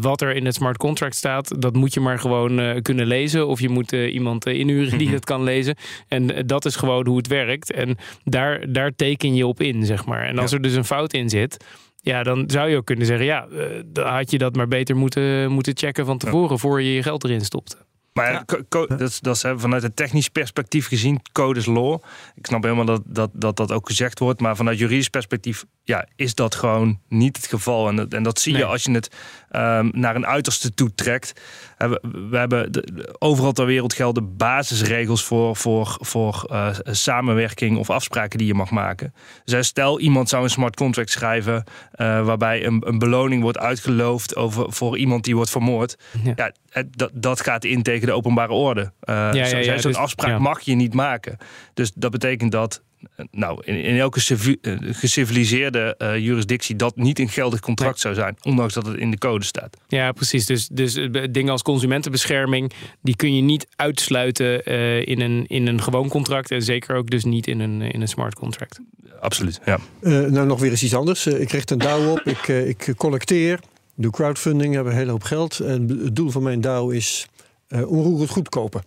[0.00, 3.46] wat er in het smart contract staat, dat moet je maar gewoon kunnen lezen.
[3.46, 5.16] Of je moet iemand inhuren die mhm.
[5.16, 5.74] het kan lezen.
[6.08, 7.72] En dat is gewoon hoe het werkt.
[7.72, 10.24] En daar, daar teken je op in, zeg maar.
[10.24, 11.64] En als er dus een fout in zit,
[12.02, 13.46] ja, dan zou je ook kunnen zeggen: ja,
[13.86, 17.24] dan had je dat maar beter moeten, moeten checken van tevoren voor je je geld
[17.24, 17.76] erin stopte.
[18.12, 18.44] Maar ja.
[18.68, 22.02] dat, is, dat is vanuit een technisch perspectief gezien, code is law.
[22.34, 24.40] Ik snap helemaal dat, dat, dat dat ook gezegd wordt.
[24.40, 27.88] Maar vanuit juridisch perspectief ja, is dat gewoon niet het geval.
[27.88, 29.16] En, en dat zie je als je het
[29.56, 31.40] um, naar een uiterste toe trekt.
[31.78, 37.90] We, we hebben de, overal ter wereld gelden basisregels voor, voor, voor uh, samenwerking of
[37.90, 39.14] afspraken die je mag maken.
[39.44, 44.36] Dus stel iemand zou een smart contract schrijven uh, waarbij een, een beloning wordt uitgeloofd
[44.36, 45.98] over, voor iemand die wordt vermoord.
[46.22, 46.34] Ja.
[46.36, 46.52] ja
[46.90, 48.80] dat, dat gaat in tegen de openbare orde.
[48.80, 51.36] Uh, ja, ja, ja, Zo'n dus, afspraak mag je niet maken.
[51.74, 52.82] Dus dat betekent dat
[53.30, 54.20] nou, in, in elke
[54.60, 59.10] eh, geciviliseerde uh, jurisdictie dat niet een geldig contract zou zijn, ondanks dat het in
[59.10, 59.76] de code staat.
[59.88, 60.46] Ja, precies.
[60.46, 65.66] Dus, dus eh, dingen als consumentenbescherming, die kun je niet uitsluiten uh, in, een, in
[65.66, 68.80] een gewoon contract en zeker ook dus niet in een, in een smart contract.
[69.20, 69.78] Absoluut, ja.
[70.00, 71.26] nou, nog weer eens iets anders.
[71.26, 73.60] ik richt een DAO op, ik, ik collecteer,
[73.94, 75.60] doe crowdfunding, heb een hele hoop geld.
[75.60, 77.28] En het doel van mijn DAO is
[77.70, 78.82] onroerend goed kopen.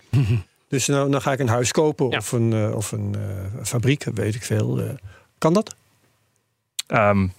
[0.74, 4.04] Dus nou, dan ga ik een huis kopen of een, uh, of een uh, fabriek,
[4.14, 4.80] weet ik veel.
[4.80, 4.90] Uh,
[5.38, 5.76] kan dat?
[6.88, 7.34] Um,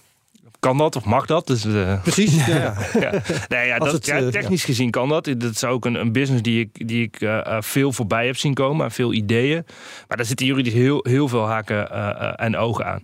[0.59, 1.47] kan dat of mag dat?
[1.47, 1.61] Dus,
[2.01, 2.75] Precies, ja.
[2.99, 3.11] ja.
[3.47, 5.25] Nee, ja, dat, het, ja technisch gezien kan dat.
[5.25, 7.29] Dat is ook een, een business die ik, die ik
[7.59, 8.91] veel voorbij heb zien komen.
[8.91, 9.65] Veel ideeën.
[10.07, 11.89] Maar daar zitten juridisch heel, heel veel haken
[12.37, 13.03] en ogen aan.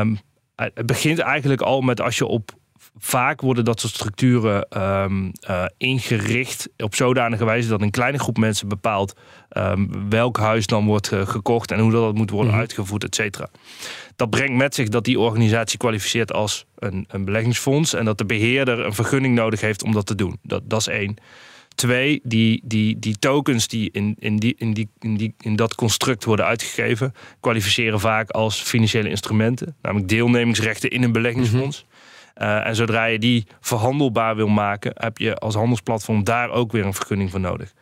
[0.00, 0.18] Um,
[0.56, 2.50] het begint eigenlijk al met als je op
[2.98, 8.38] vaak worden dat soort structuren um, uh, ingericht op zodanige wijze dat een kleine groep
[8.38, 9.14] mensen bepaalt
[9.56, 12.60] um, welk huis dan wordt uh, gekocht en hoe dat moet worden mm -hmm.
[12.60, 13.48] uitgevoerd, et cetera.
[14.16, 18.24] Dat brengt met zich dat die organisatie kwalificeert als een, een beleggingsfonds en dat de
[18.24, 20.38] beheerder een vergunning nodig heeft om dat te doen.
[20.42, 21.16] Dat, dat is één.
[21.74, 25.74] Twee, die, die, die tokens die in, in, die, in, die, in, die, in dat
[25.74, 31.82] construct worden uitgegeven, kwalificeren vaak als financiële instrumenten, namelijk deelnemingsrechten in een beleggingsfonds.
[31.82, 31.93] Mm -hmm.
[32.42, 36.84] Uh, en zodra je die verhandelbaar wil maken, heb je als handelsplatform daar ook weer
[36.84, 37.72] een vergunning voor nodig.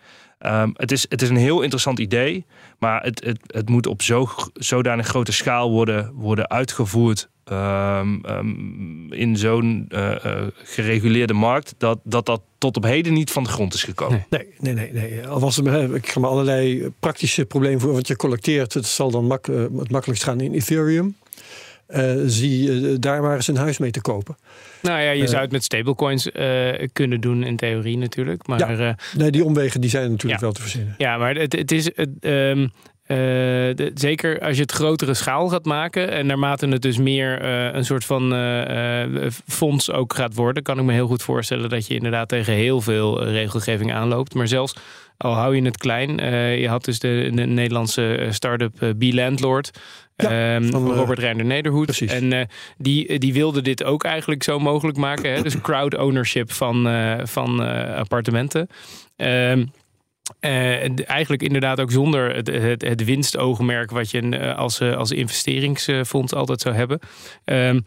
[0.46, 2.44] Um, het, is, het is een heel interessant idee,
[2.78, 9.12] maar het, het, het moet op zo, zodanig grote schaal worden, worden uitgevoerd um, um,
[9.12, 13.48] in zo'n uh, uh, gereguleerde markt, dat, dat dat tot op heden niet van de
[13.48, 14.26] grond is gekomen.
[14.30, 14.92] Nee, nee, nee.
[14.92, 15.26] nee.
[15.26, 19.11] Al was er, ik ga me allerlei praktische problemen voor, want je collecteert, het zal
[19.11, 21.16] dan mak, het makkelijkst gaan in Ethereum.
[21.89, 24.37] Uh, zie uh, daar maar eens een huis mee te kopen.
[24.83, 26.28] Nou ja, je uh, zou het met stablecoins
[26.93, 28.47] kunnen doen in theorie natuurlijk.
[28.47, 30.47] Maar, ja, nee, die omwegen die zijn natuurlijk ja.
[30.47, 30.95] wel te verzinnen.
[30.99, 31.85] Ja, maar het, het is...
[31.95, 32.72] Het, um,
[33.07, 37.85] de, zeker als je het grotere schaal gaat maken en naarmate het dus meer een
[37.85, 38.35] soort van
[39.47, 42.80] fonds ook gaat worden, kan ik me heel goed voorstellen dat je inderdaad tegen heel
[42.80, 44.35] veel regelgeving aanloopt.
[44.35, 44.74] Maar zelfs
[45.16, 46.20] al hou je het klein.
[46.20, 49.70] Uh, je had dus de, de Nederlandse start-up uh, B-Landlord.
[50.16, 51.86] Ja, um, van Robert Reiner Nederhoed.
[51.86, 52.12] Precies.
[52.12, 52.40] En uh,
[52.78, 55.32] die, die wilde dit ook eigenlijk zo mogelijk maken.
[55.32, 55.42] Hè?
[55.42, 56.88] Dus crowd ownership van,
[57.22, 57.60] van
[57.94, 58.68] appartementen.
[59.16, 59.72] Um,
[60.40, 66.60] uh, eigenlijk inderdaad ook zonder het, het, het winstoogmerk wat je als, als investeringsfonds altijd
[66.60, 66.98] zou hebben.
[67.44, 67.84] Um,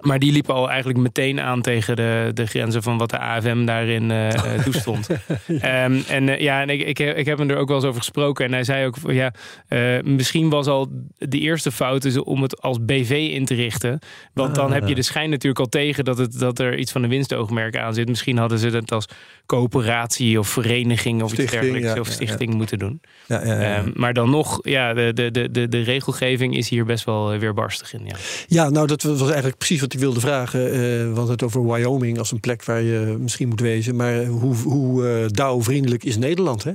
[0.00, 3.64] maar die liepen al eigenlijk meteen aan tegen de, de grenzen van wat de AFM
[3.64, 4.28] daarin uh,
[4.64, 5.06] toestond.
[5.46, 5.84] ja.
[5.84, 8.00] Um, en uh, ja, en ik, ik, ik heb hem er ook wel eens over
[8.00, 8.44] gesproken.
[8.44, 9.32] En hij zei ook, ja,
[9.68, 10.88] uh, misschien was al
[11.18, 13.98] de eerste fout is om het als BV in te richten.
[14.32, 14.54] Want ah.
[14.54, 17.10] dan heb je de schijn natuurlijk al tegen dat, het, dat er iets van een
[17.10, 18.08] winstoogmerk aan zit.
[18.08, 19.08] Misschien hadden ze het als
[19.46, 23.00] coöperatie of vereniging of stichting, iets dergelijks ja, of stichting ja, moeten doen.
[23.28, 27.92] Um, maar dan nog, ja, de, de, de, de regelgeving is hier best wel weerbarstig
[27.92, 28.04] in.
[28.04, 28.16] Ja,
[28.46, 30.76] ja nou dat was eigenlijk precies wat ik wilde vragen.
[30.76, 33.96] Uh, want het over Wyoming als een plek waar je misschien moet wezen.
[33.96, 36.72] Maar hoe, hoe uh, DAO-vriendelijk is Nederland, hè?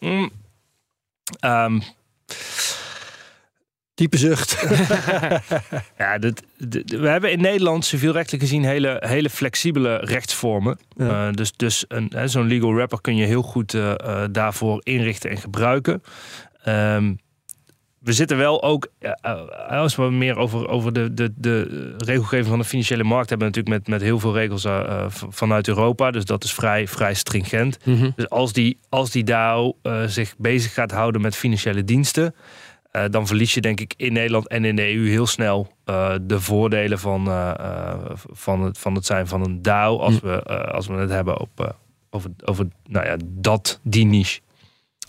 [0.00, 0.30] Mm.
[1.40, 1.82] Um.
[3.94, 4.60] Diepe zucht.
[5.98, 10.78] ja, dit, dit, we hebben in Nederland civielrechtelijk gezien hele, hele flexibele rechtsvormen.
[10.96, 11.28] Ja.
[11.28, 11.84] Uh, dus dus
[12.24, 13.76] zo'n legal rapper kun je heel goed
[14.30, 16.02] daarvoor inrichten en gebruiken.
[16.66, 17.18] Um,
[18.00, 18.88] we zitten wel ook,
[19.68, 23.76] als we meer over, over de, de, de regelgeving van de financiële markt hebben, natuurlijk
[23.76, 26.10] met, met heel veel regels uh, vanuit Europa.
[26.10, 27.78] Dus dat is vrij, vrij stringent.
[27.84, 28.12] Mm -hmm.
[28.16, 32.34] Dus als die, als die DAO uh, zich bezig gaat houden met financiële diensten,
[32.92, 35.72] uh, dan verlies je denk ik in Nederland en in de EU heel snel
[36.22, 37.24] de voordelen van,
[38.32, 40.30] van, het, van het zijn van een DAO als, mm.
[40.30, 41.76] we, als we het hebben op,
[42.10, 44.40] over, over nou ja, dat, die niche.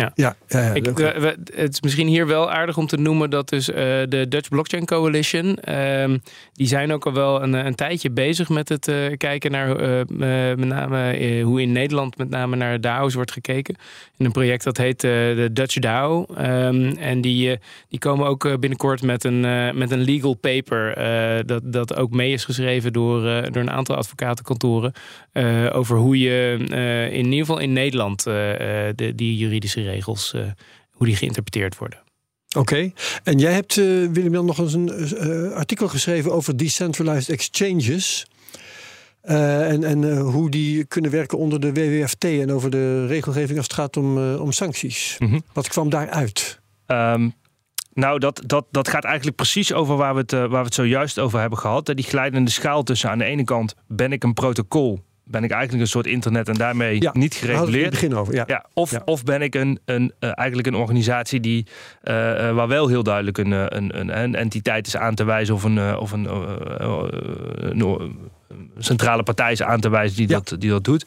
[0.02, 0.12] Ja.
[0.16, 3.50] Ja, ja, ja ik, we, het is misschien hier wel aardig om te noemen dat
[3.50, 6.22] dus uh, de Dutch Blockchain Coalition, um,
[6.54, 10.02] die zijn ook al wel een, een tijdje bezig met het uh, kijken naar uh,
[10.56, 13.76] met name hoe in Nederland met name naar DAO's wordt gekeken.
[14.18, 16.26] In een project dat heet de Dutch DAO.
[16.40, 19.40] Um, en die, die komen ook binnenkort met een,
[19.78, 20.96] met een legal paper
[21.46, 24.94] dat, dat ook mee is geschreven door, door een aantal advocatenkantoren
[25.72, 26.58] over hoe je
[27.12, 30.42] in ieder geval in Nederland de, die juridische regels, uh,
[30.92, 32.00] hoe die geïnterpreteerd worden.
[32.48, 32.94] Oké, okay.
[33.24, 38.26] en jij hebt, uh, Willem Jan, nog eens een uh, artikel geschreven over decentralized exchanges.
[39.22, 43.76] en en hoe die kunnen werken onder de WWFT en over de regelgeving als het
[43.76, 45.16] gaat om, om sancties.
[45.20, 45.44] Mm -hmm.
[45.54, 46.60] Wat kwam daaruit?
[46.88, 47.34] Um,
[47.94, 51.20] nou, dat, dat, dat gaat eigenlijk precies over waar we, het, waar we het zojuist
[51.20, 51.86] over hebben gehad.
[51.86, 55.84] Die glijdende schaal tussen aan de ene kant ben ik een protocol ben ik eigenlijk
[55.84, 57.84] een soort internet en daarmee ja, niet gereguleerd.
[57.84, 58.44] Het begin over, ja.
[58.48, 59.02] ja of, ja.
[59.06, 61.66] of ben ik een, een, uh, eigenlijk een organisatie die,
[62.04, 62.14] uh,
[62.54, 65.98] waar wel heel duidelijk een, een, een, een, entiteit is aan te wijzen of een,
[65.98, 66.28] of een,
[67.60, 67.82] een
[68.78, 71.06] centrale partij is aan te wijzen die, dat, die dat doet.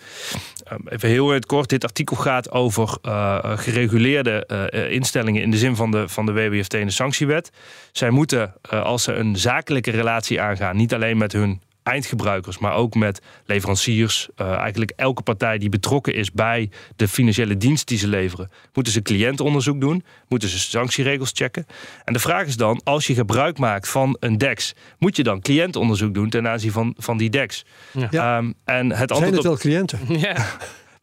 [0.85, 5.57] Even heel in het kort, dit artikel gaat over uh, gereguleerde uh, instellingen in de
[5.57, 7.51] zin van de, van de WWFT en de sanctiewet.
[7.93, 12.75] Zij moeten, uh, als ze een zakelijke relatie aangaan, niet alleen met hun eindgebruikers, maar
[12.75, 14.29] ook met leveranciers.
[14.37, 18.93] Uh, eigenlijk elke partij die betrokken is bij de financiële dienst die ze leveren, moeten
[18.93, 21.67] ze cliëntonderzoek doen, moeten ze sanctieregels checken.
[22.05, 25.41] En de vraag is dan, als je gebruik maakt van een DEX, moet je dan
[25.41, 27.65] cliëntonderzoek doen ten aanzien van, van die DEX?
[28.11, 28.37] Ja.
[28.37, 30.01] Um, en het Zijn het wel cliënten?
[30.25, 30.47] Ja.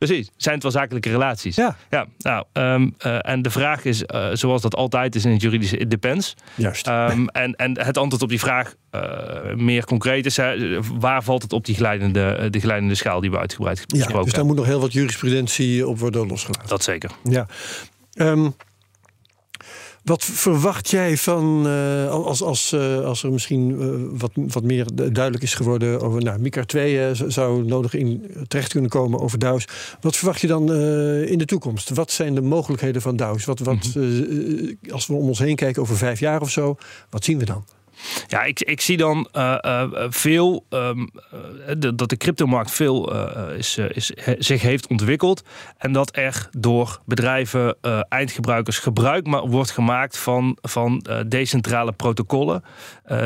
[0.08, 1.56] Precies, zijn het wel zakelijke relaties?
[1.56, 1.76] Ja.
[1.90, 5.42] ja nou, ehm, eh, en de vraag is, eh, zoals dat altijd is in het
[5.42, 6.36] juridische, it depends.
[6.56, 6.88] Juist.
[6.88, 9.02] Ehm, en, en het antwoord op die vraag uh,
[9.56, 10.40] meer concreet is,
[11.00, 14.34] waar valt het op die glijdende, de glijdende schaal die we uitgebreid ja, besproken Dus
[14.34, 16.70] daar moet nog heel wat jurisprudentie op worden losgelaten.
[16.70, 17.12] Dat zeker.
[17.24, 17.48] Ja.
[18.14, 18.56] Um,
[20.04, 24.86] wat verwacht jij van, uh, als, als, uh, als er misschien uh, wat, wat meer
[24.96, 29.68] duidelijk is geworden over, nou, MICAR 2 zou nodig in terecht kunnen komen over DAO's.
[30.02, 30.74] Wat verwacht je dan
[31.26, 31.90] in de toekomst?
[31.90, 33.46] Wat zijn de mogelijkheden van DAO's?
[33.46, 34.78] Wat, wat, -hmm.
[34.92, 36.76] als we om ons heen kijken over vijf jaar of zo,
[37.10, 37.66] wat zien we dan?
[38.28, 41.10] Ja, ik, ik zie dan uh, uh, veel um,
[41.78, 43.14] de, dat de cryptomarkt veel
[43.54, 45.44] is, is, zich heeft ontwikkeld.
[45.78, 47.78] En dat er door bedrijven,
[48.10, 52.64] eindgebruikers gebruik wordt gemaakt van, van decentrale protocollen.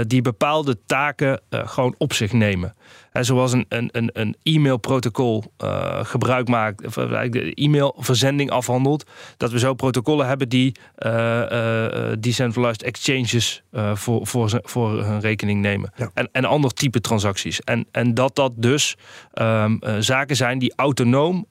[0.08, 2.76] die bepaalde taken gewoon op zich nemen.
[3.16, 9.60] En zoals een, een, een e-mailprotocol uh, gebruik maakt, of de e-mailverzending afhandelt, dat we
[9.60, 13.64] zo protocollen hebben die uh, decentralized exchanges
[13.94, 15.92] voor, voor, voor hun rekening nemen.
[15.96, 16.12] Ja.
[16.14, 17.62] En, en ander type transacties.
[17.62, 18.96] En, en dat dat dus
[19.34, 21.48] um, zaken zijn die autonoom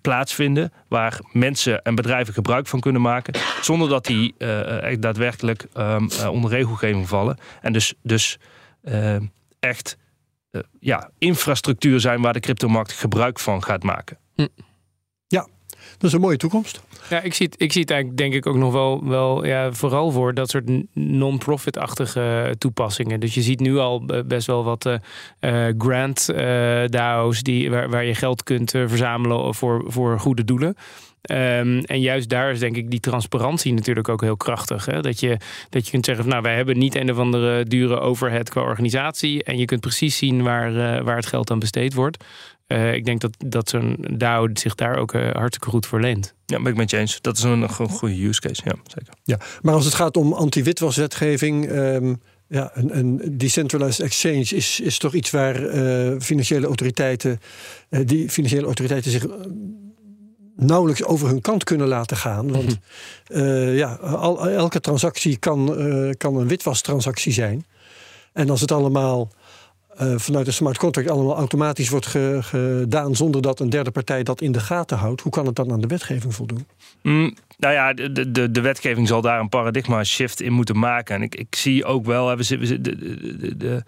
[0.00, 6.08] plaatsvinden, waar mensen en bedrijven gebruik van kunnen maken, zonder dat die echt daadwerkelijk um,
[6.30, 7.38] onder regelgeving vallen.
[7.60, 8.38] En dus, dus
[9.60, 10.06] echt uh,
[10.80, 14.18] ja, infrastructuur zijn waar de cryptomarkt gebruik van gaat maken.
[14.34, 14.46] Hm.
[15.98, 16.82] Dat is een mooie toekomst.
[17.10, 19.72] Ja, ik zie het, ik zie het eigenlijk denk ik ook nog wel, wel ja,
[19.72, 23.20] vooral voor dat soort non-profit-achtige toepassingen.
[23.20, 26.26] Dus je ziet nu al best wel wat uh, grant
[26.86, 30.76] DAO's die, waar, waar je geld kunt verzamelen voor, voor goede doelen.
[31.30, 34.86] Um, en juist daar is denk ik die transparantie natuurlijk ook heel krachtig.
[34.86, 35.00] Hè?
[35.00, 35.36] Dat, je,
[35.70, 38.62] dat je kunt zeggen, van, nou wij hebben niet een of andere dure overhead qua
[38.62, 39.44] organisatie.
[39.44, 42.24] En je kunt precies zien waar, waar het geld aan besteed wordt.
[42.68, 46.34] Uh, ik denk dat, dat zo'n DAO zich daar ook uh, hartstikke goed voor leent.
[46.46, 47.20] Ja, ben ik met je eens.
[47.20, 48.62] Dat is een, een goede use case.
[48.64, 49.12] Ja, zeker.
[49.24, 51.70] Ja, maar als het gaat om anti-witwaswetgeving...
[51.70, 57.40] Um, ja, een, een, decentralized exchange is, is toch iets waar uh, financiële autoriteiten,
[57.90, 59.26] uh, die financiële autoriteiten zich
[60.56, 62.52] nauwelijks over hun kant kunnen laten gaan.
[62.56, 62.78] Want
[63.28, 67.66] uh, ja, al, elke transactie kan, uh, kan een witwastransactie zijn.
[68.32, 69.30] En als het allemaal
[70.02, 74.22] uh, vanuit een smart contract allemaal automatisch wordt ge, gedaan zonder dat een derde partij
[74.22, 76.66] dat in de gaten houdt, hoe kan het dan aan de wetgeving voldoen?
[77.02, 81.14] Mm, nou ja, de, de, de wetgeving zal daar een paradigma shift in moeten maken.
[81.14, 83.82] En ik, ik zie ook wel, we zitten de, de, de,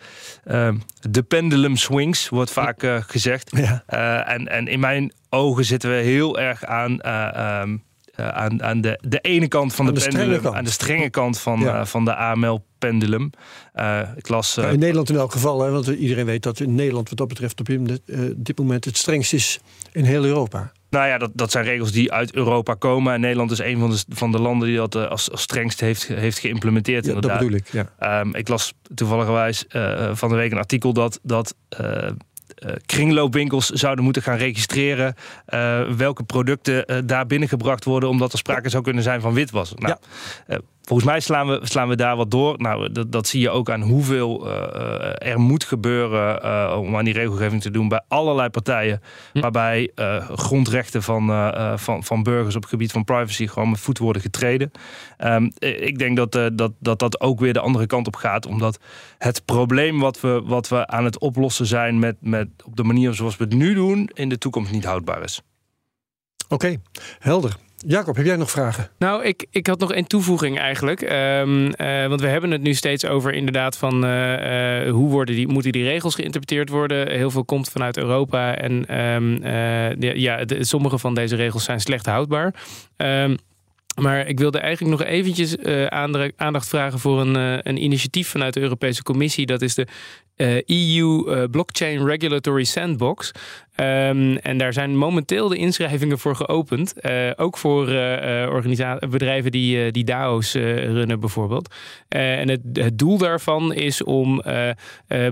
[0.46, 0.74] uh,
[1.10, 3.50] de pendulum swings, wordt vaak uh, gezegd.
[3.56, 3.84] Ja.
[3.90, 6.90] Uh, en, en in mijn ogen zitten we heel erg aan.
[6.92, 7.78] Um, uh,
[8.20, 11.60] aan, aan de, de ene kant van de, de pendulum, aan de strenge kant van,
[11.60, 11.80] ja.
[11.80, 13.30] uh, van de AML pendulum.
[13.74, 17.08] Uh, ik las, in Nederland in elk geval, hè, want iedereen weet dat in Nederland
[17.08, 18.00] wat dat betreft op dit,
[18.36, 19.60] dit moment het strengst is
[19.92, 20.72] in heel Europa.
[20.90, 23.14] Nou ja, dat, dat zijn regels die uit Europa komen.
[23.14, 26.06] En Nederland is een van de, van de landen die dat als, als strengst heeft,
[26.06, 27.04] heeft geïmplementeerd.
[27.04, 27.38] Ja, inderdaad.
[27.38, 27.88] dat bedoel ik.
[27.98, 28.20] Ja.
[28.20, 31.54] Um, ik las toevallig uh, van de week een artikel dat, dat
[32.86, 35.14] kringloopwinkels zouden moeten gaan registreren
[35.54, 39.74] uh, welke producten uh, daar binnengebracht worden, omdat er sprake zou kunnen zijn van witwas.
[39.74, 39.96] Nou,
[40.46, 40.58] ja.
[40.90, 42.54] Volgens mij slaan we, slaan we daar wat door.
[42.58, 44.48] Nou, dat, dat zie je ook aan hoeveel
[45.18, 49.00] er moet gebeuren om aan die regelgeving te doen bij allerlei partijen,
[49.32, 49.40] hm.
[49.40, 49.90] waarbij
[50.34, 54.70] grondrechten van, van, van burgers op het gebied van privacy gewoon met voet worden getreden.
[55.18, 58.78] Um, ik denk dat, dat, dat dat ook weer de andere kant op gaat, omdat
[59.18, 63.14] het probleem wat we, wat we aan het oplossen zijn met, met op de manier
[63.14, 65.42] zoals we het nu doen, in de toekomst niet houdbaar is.
[66.48, 66.80] Oké, okay,
[67.18, 67.56] helder.
[67.86, 68.90] Jacob, heb jij nog vragen?
[68.98, 71.00] Nou, ik, ik had nog één toevoeging eigenlijk.
[71.02, 75.34] Um, uh, want we hebben het nu steeds over inderdaad van uh, uh, hoe worden
[75.34, 77.10] die, moeten die regels geïnterpreteerd worden.
[77.10, 78.82] Heel veel komt vanuit Europa en
[79.98, 82.54] de, ja, sommige van deze regels zijn slecht houdbaar.
[82.96, 83.36] Um,
[84.00, 85.58] maar ik wilde eigenlijk nog eventjes
[86.36, 87.34] aandacht vragen voor een,
[87.68, 89.46] een initiatief vanuit de Europese Commissie.
[89.46, 89.86] Dat is de
[90.66, 93.32] EU Blockchain Regulatory Sandbox.
[93.80, 96.94] Um, en daar zijn momenteel de inschrijvingen voor geopend.
[97.02, 101.74] Uh, ook voor uh, bedrijven die, die DAO's runnen bijvoorbeeld.
[102.08, 104.42] en het, het, doel daarvan is om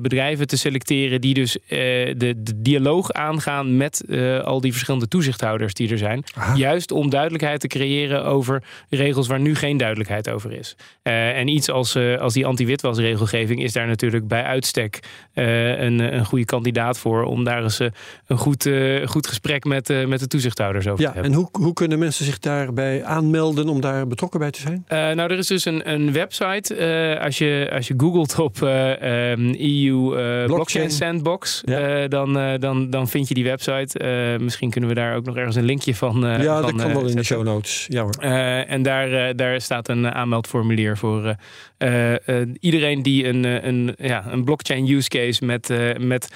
[0.00, 4.04] bedrijven te selecteren die dus de, de, dialoog aangaan met
[4.44, 6.24] al die verschillende toezichthouders die er zijn.
[6.34, 6.56] Aha.
[6.56, 10.76] Juist om duidelijkheid te creëren over regels waar nu geen duidelijkheid over is.
[11.02, 14.98] en iets als, als die anti-witwasregelgeving is daar natuurlijk bij uitstek
[15.34, 17.78] een, een goede kandidaat voor om daar eens
[18.26, 21.98] een een goed, goed gesprek met, met de toezichthouders over ja, En hoe, hoe kunnen
[21.98, 24.84] mensen zich daarbij aanmelden om daar betrokken bij te zijn?
[24.88, 27.18] nou, er is dus een, een website.
[27.20, 30.46] als, je, als je googelt op um, EU blockchain.
[30.46, 30.90] blockchain.
[30.90, 31.62] Sandbox,
[32.08, 33.98] dan, dan, dan vind je die website.
[34.40, 36.20] misschien kunnen we daar ook nog ergens een linkje van.
[36.20, 37.86] ja, van, dat kan wel in de show notes.
[37.88, 38.14] Ja hoor.
[38.64, 41.34] en daar, daar staat een aanmeldformulier voor
[42.60, 46.28] iedereen die een, een, ja, een blockchain use case met, met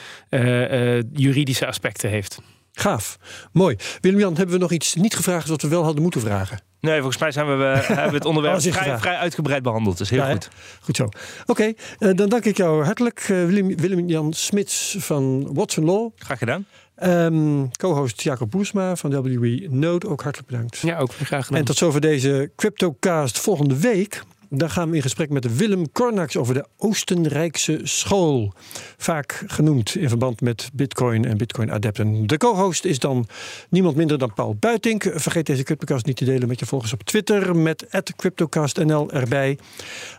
[1.12, 2.38] juridische aspecten heeft.
[2.72, 3.18] Gaaf.
[3.52, 3.76] Mooi.
[4.00, 6.60] Willem-Jan, hebben we nog iets niet gevraagd wat we wel hadden moeten vragen?
[6.80, 7.64] Nee, volgens mij zijn we, we
[7.94, 9.98] hebben het onderwerp vrij, vrij, uitgebreid behandeld.
[9.98, 10.48] Dus heel goed.
[10.80, 11.08] Goed zo.
[11.46, 13.44] Oké, uh, dan dank ik jou hartelijk, uh,
[13.76, 16.10] Willem-Jan Smits van Watson Law.
[16.16, 16.66] Graag gedaan.
[17.02, 20.78] Um, Co-host Jacob Boesma van WE Node, ook hartelijk bedankt.
[20.78, 21.58] Ja, ook graag gedaan.
[21.58, 24.22] En tot zover deze CryptoCast volgende week.
[24.54, 28.52] Dan gaan we in gesprek met Willem Kornax over de Oostenrijkse school.
[28.96, 32.26] Vaak genoemd in verband met Bitcoin en Bitcoin-adepten.
[32.26, 33.26] De co-host is dan
[33.68, 35.12] niemand minder dan Paul Buitink.
[35.14, 37.86] Vergeet deze CryptoCast niet te delen met je volgers op Twitter met
[38.16, 39.58] CryptoCastNL erbij.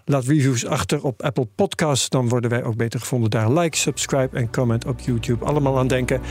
[0.06, 2.10] Laat reviews achter op Apple Podcasts.
[2.10, 3.52] Dan worden wij ook beter gevonden daar.
[3.52, 5.46] Like, subscribe en comment op YouTube.
[5.46, 6.22] Allemaal aan denken.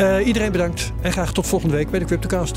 [0.00, 2.56] Uh, iedereen bedankt en graag tot volgende week bij de CryptoCast.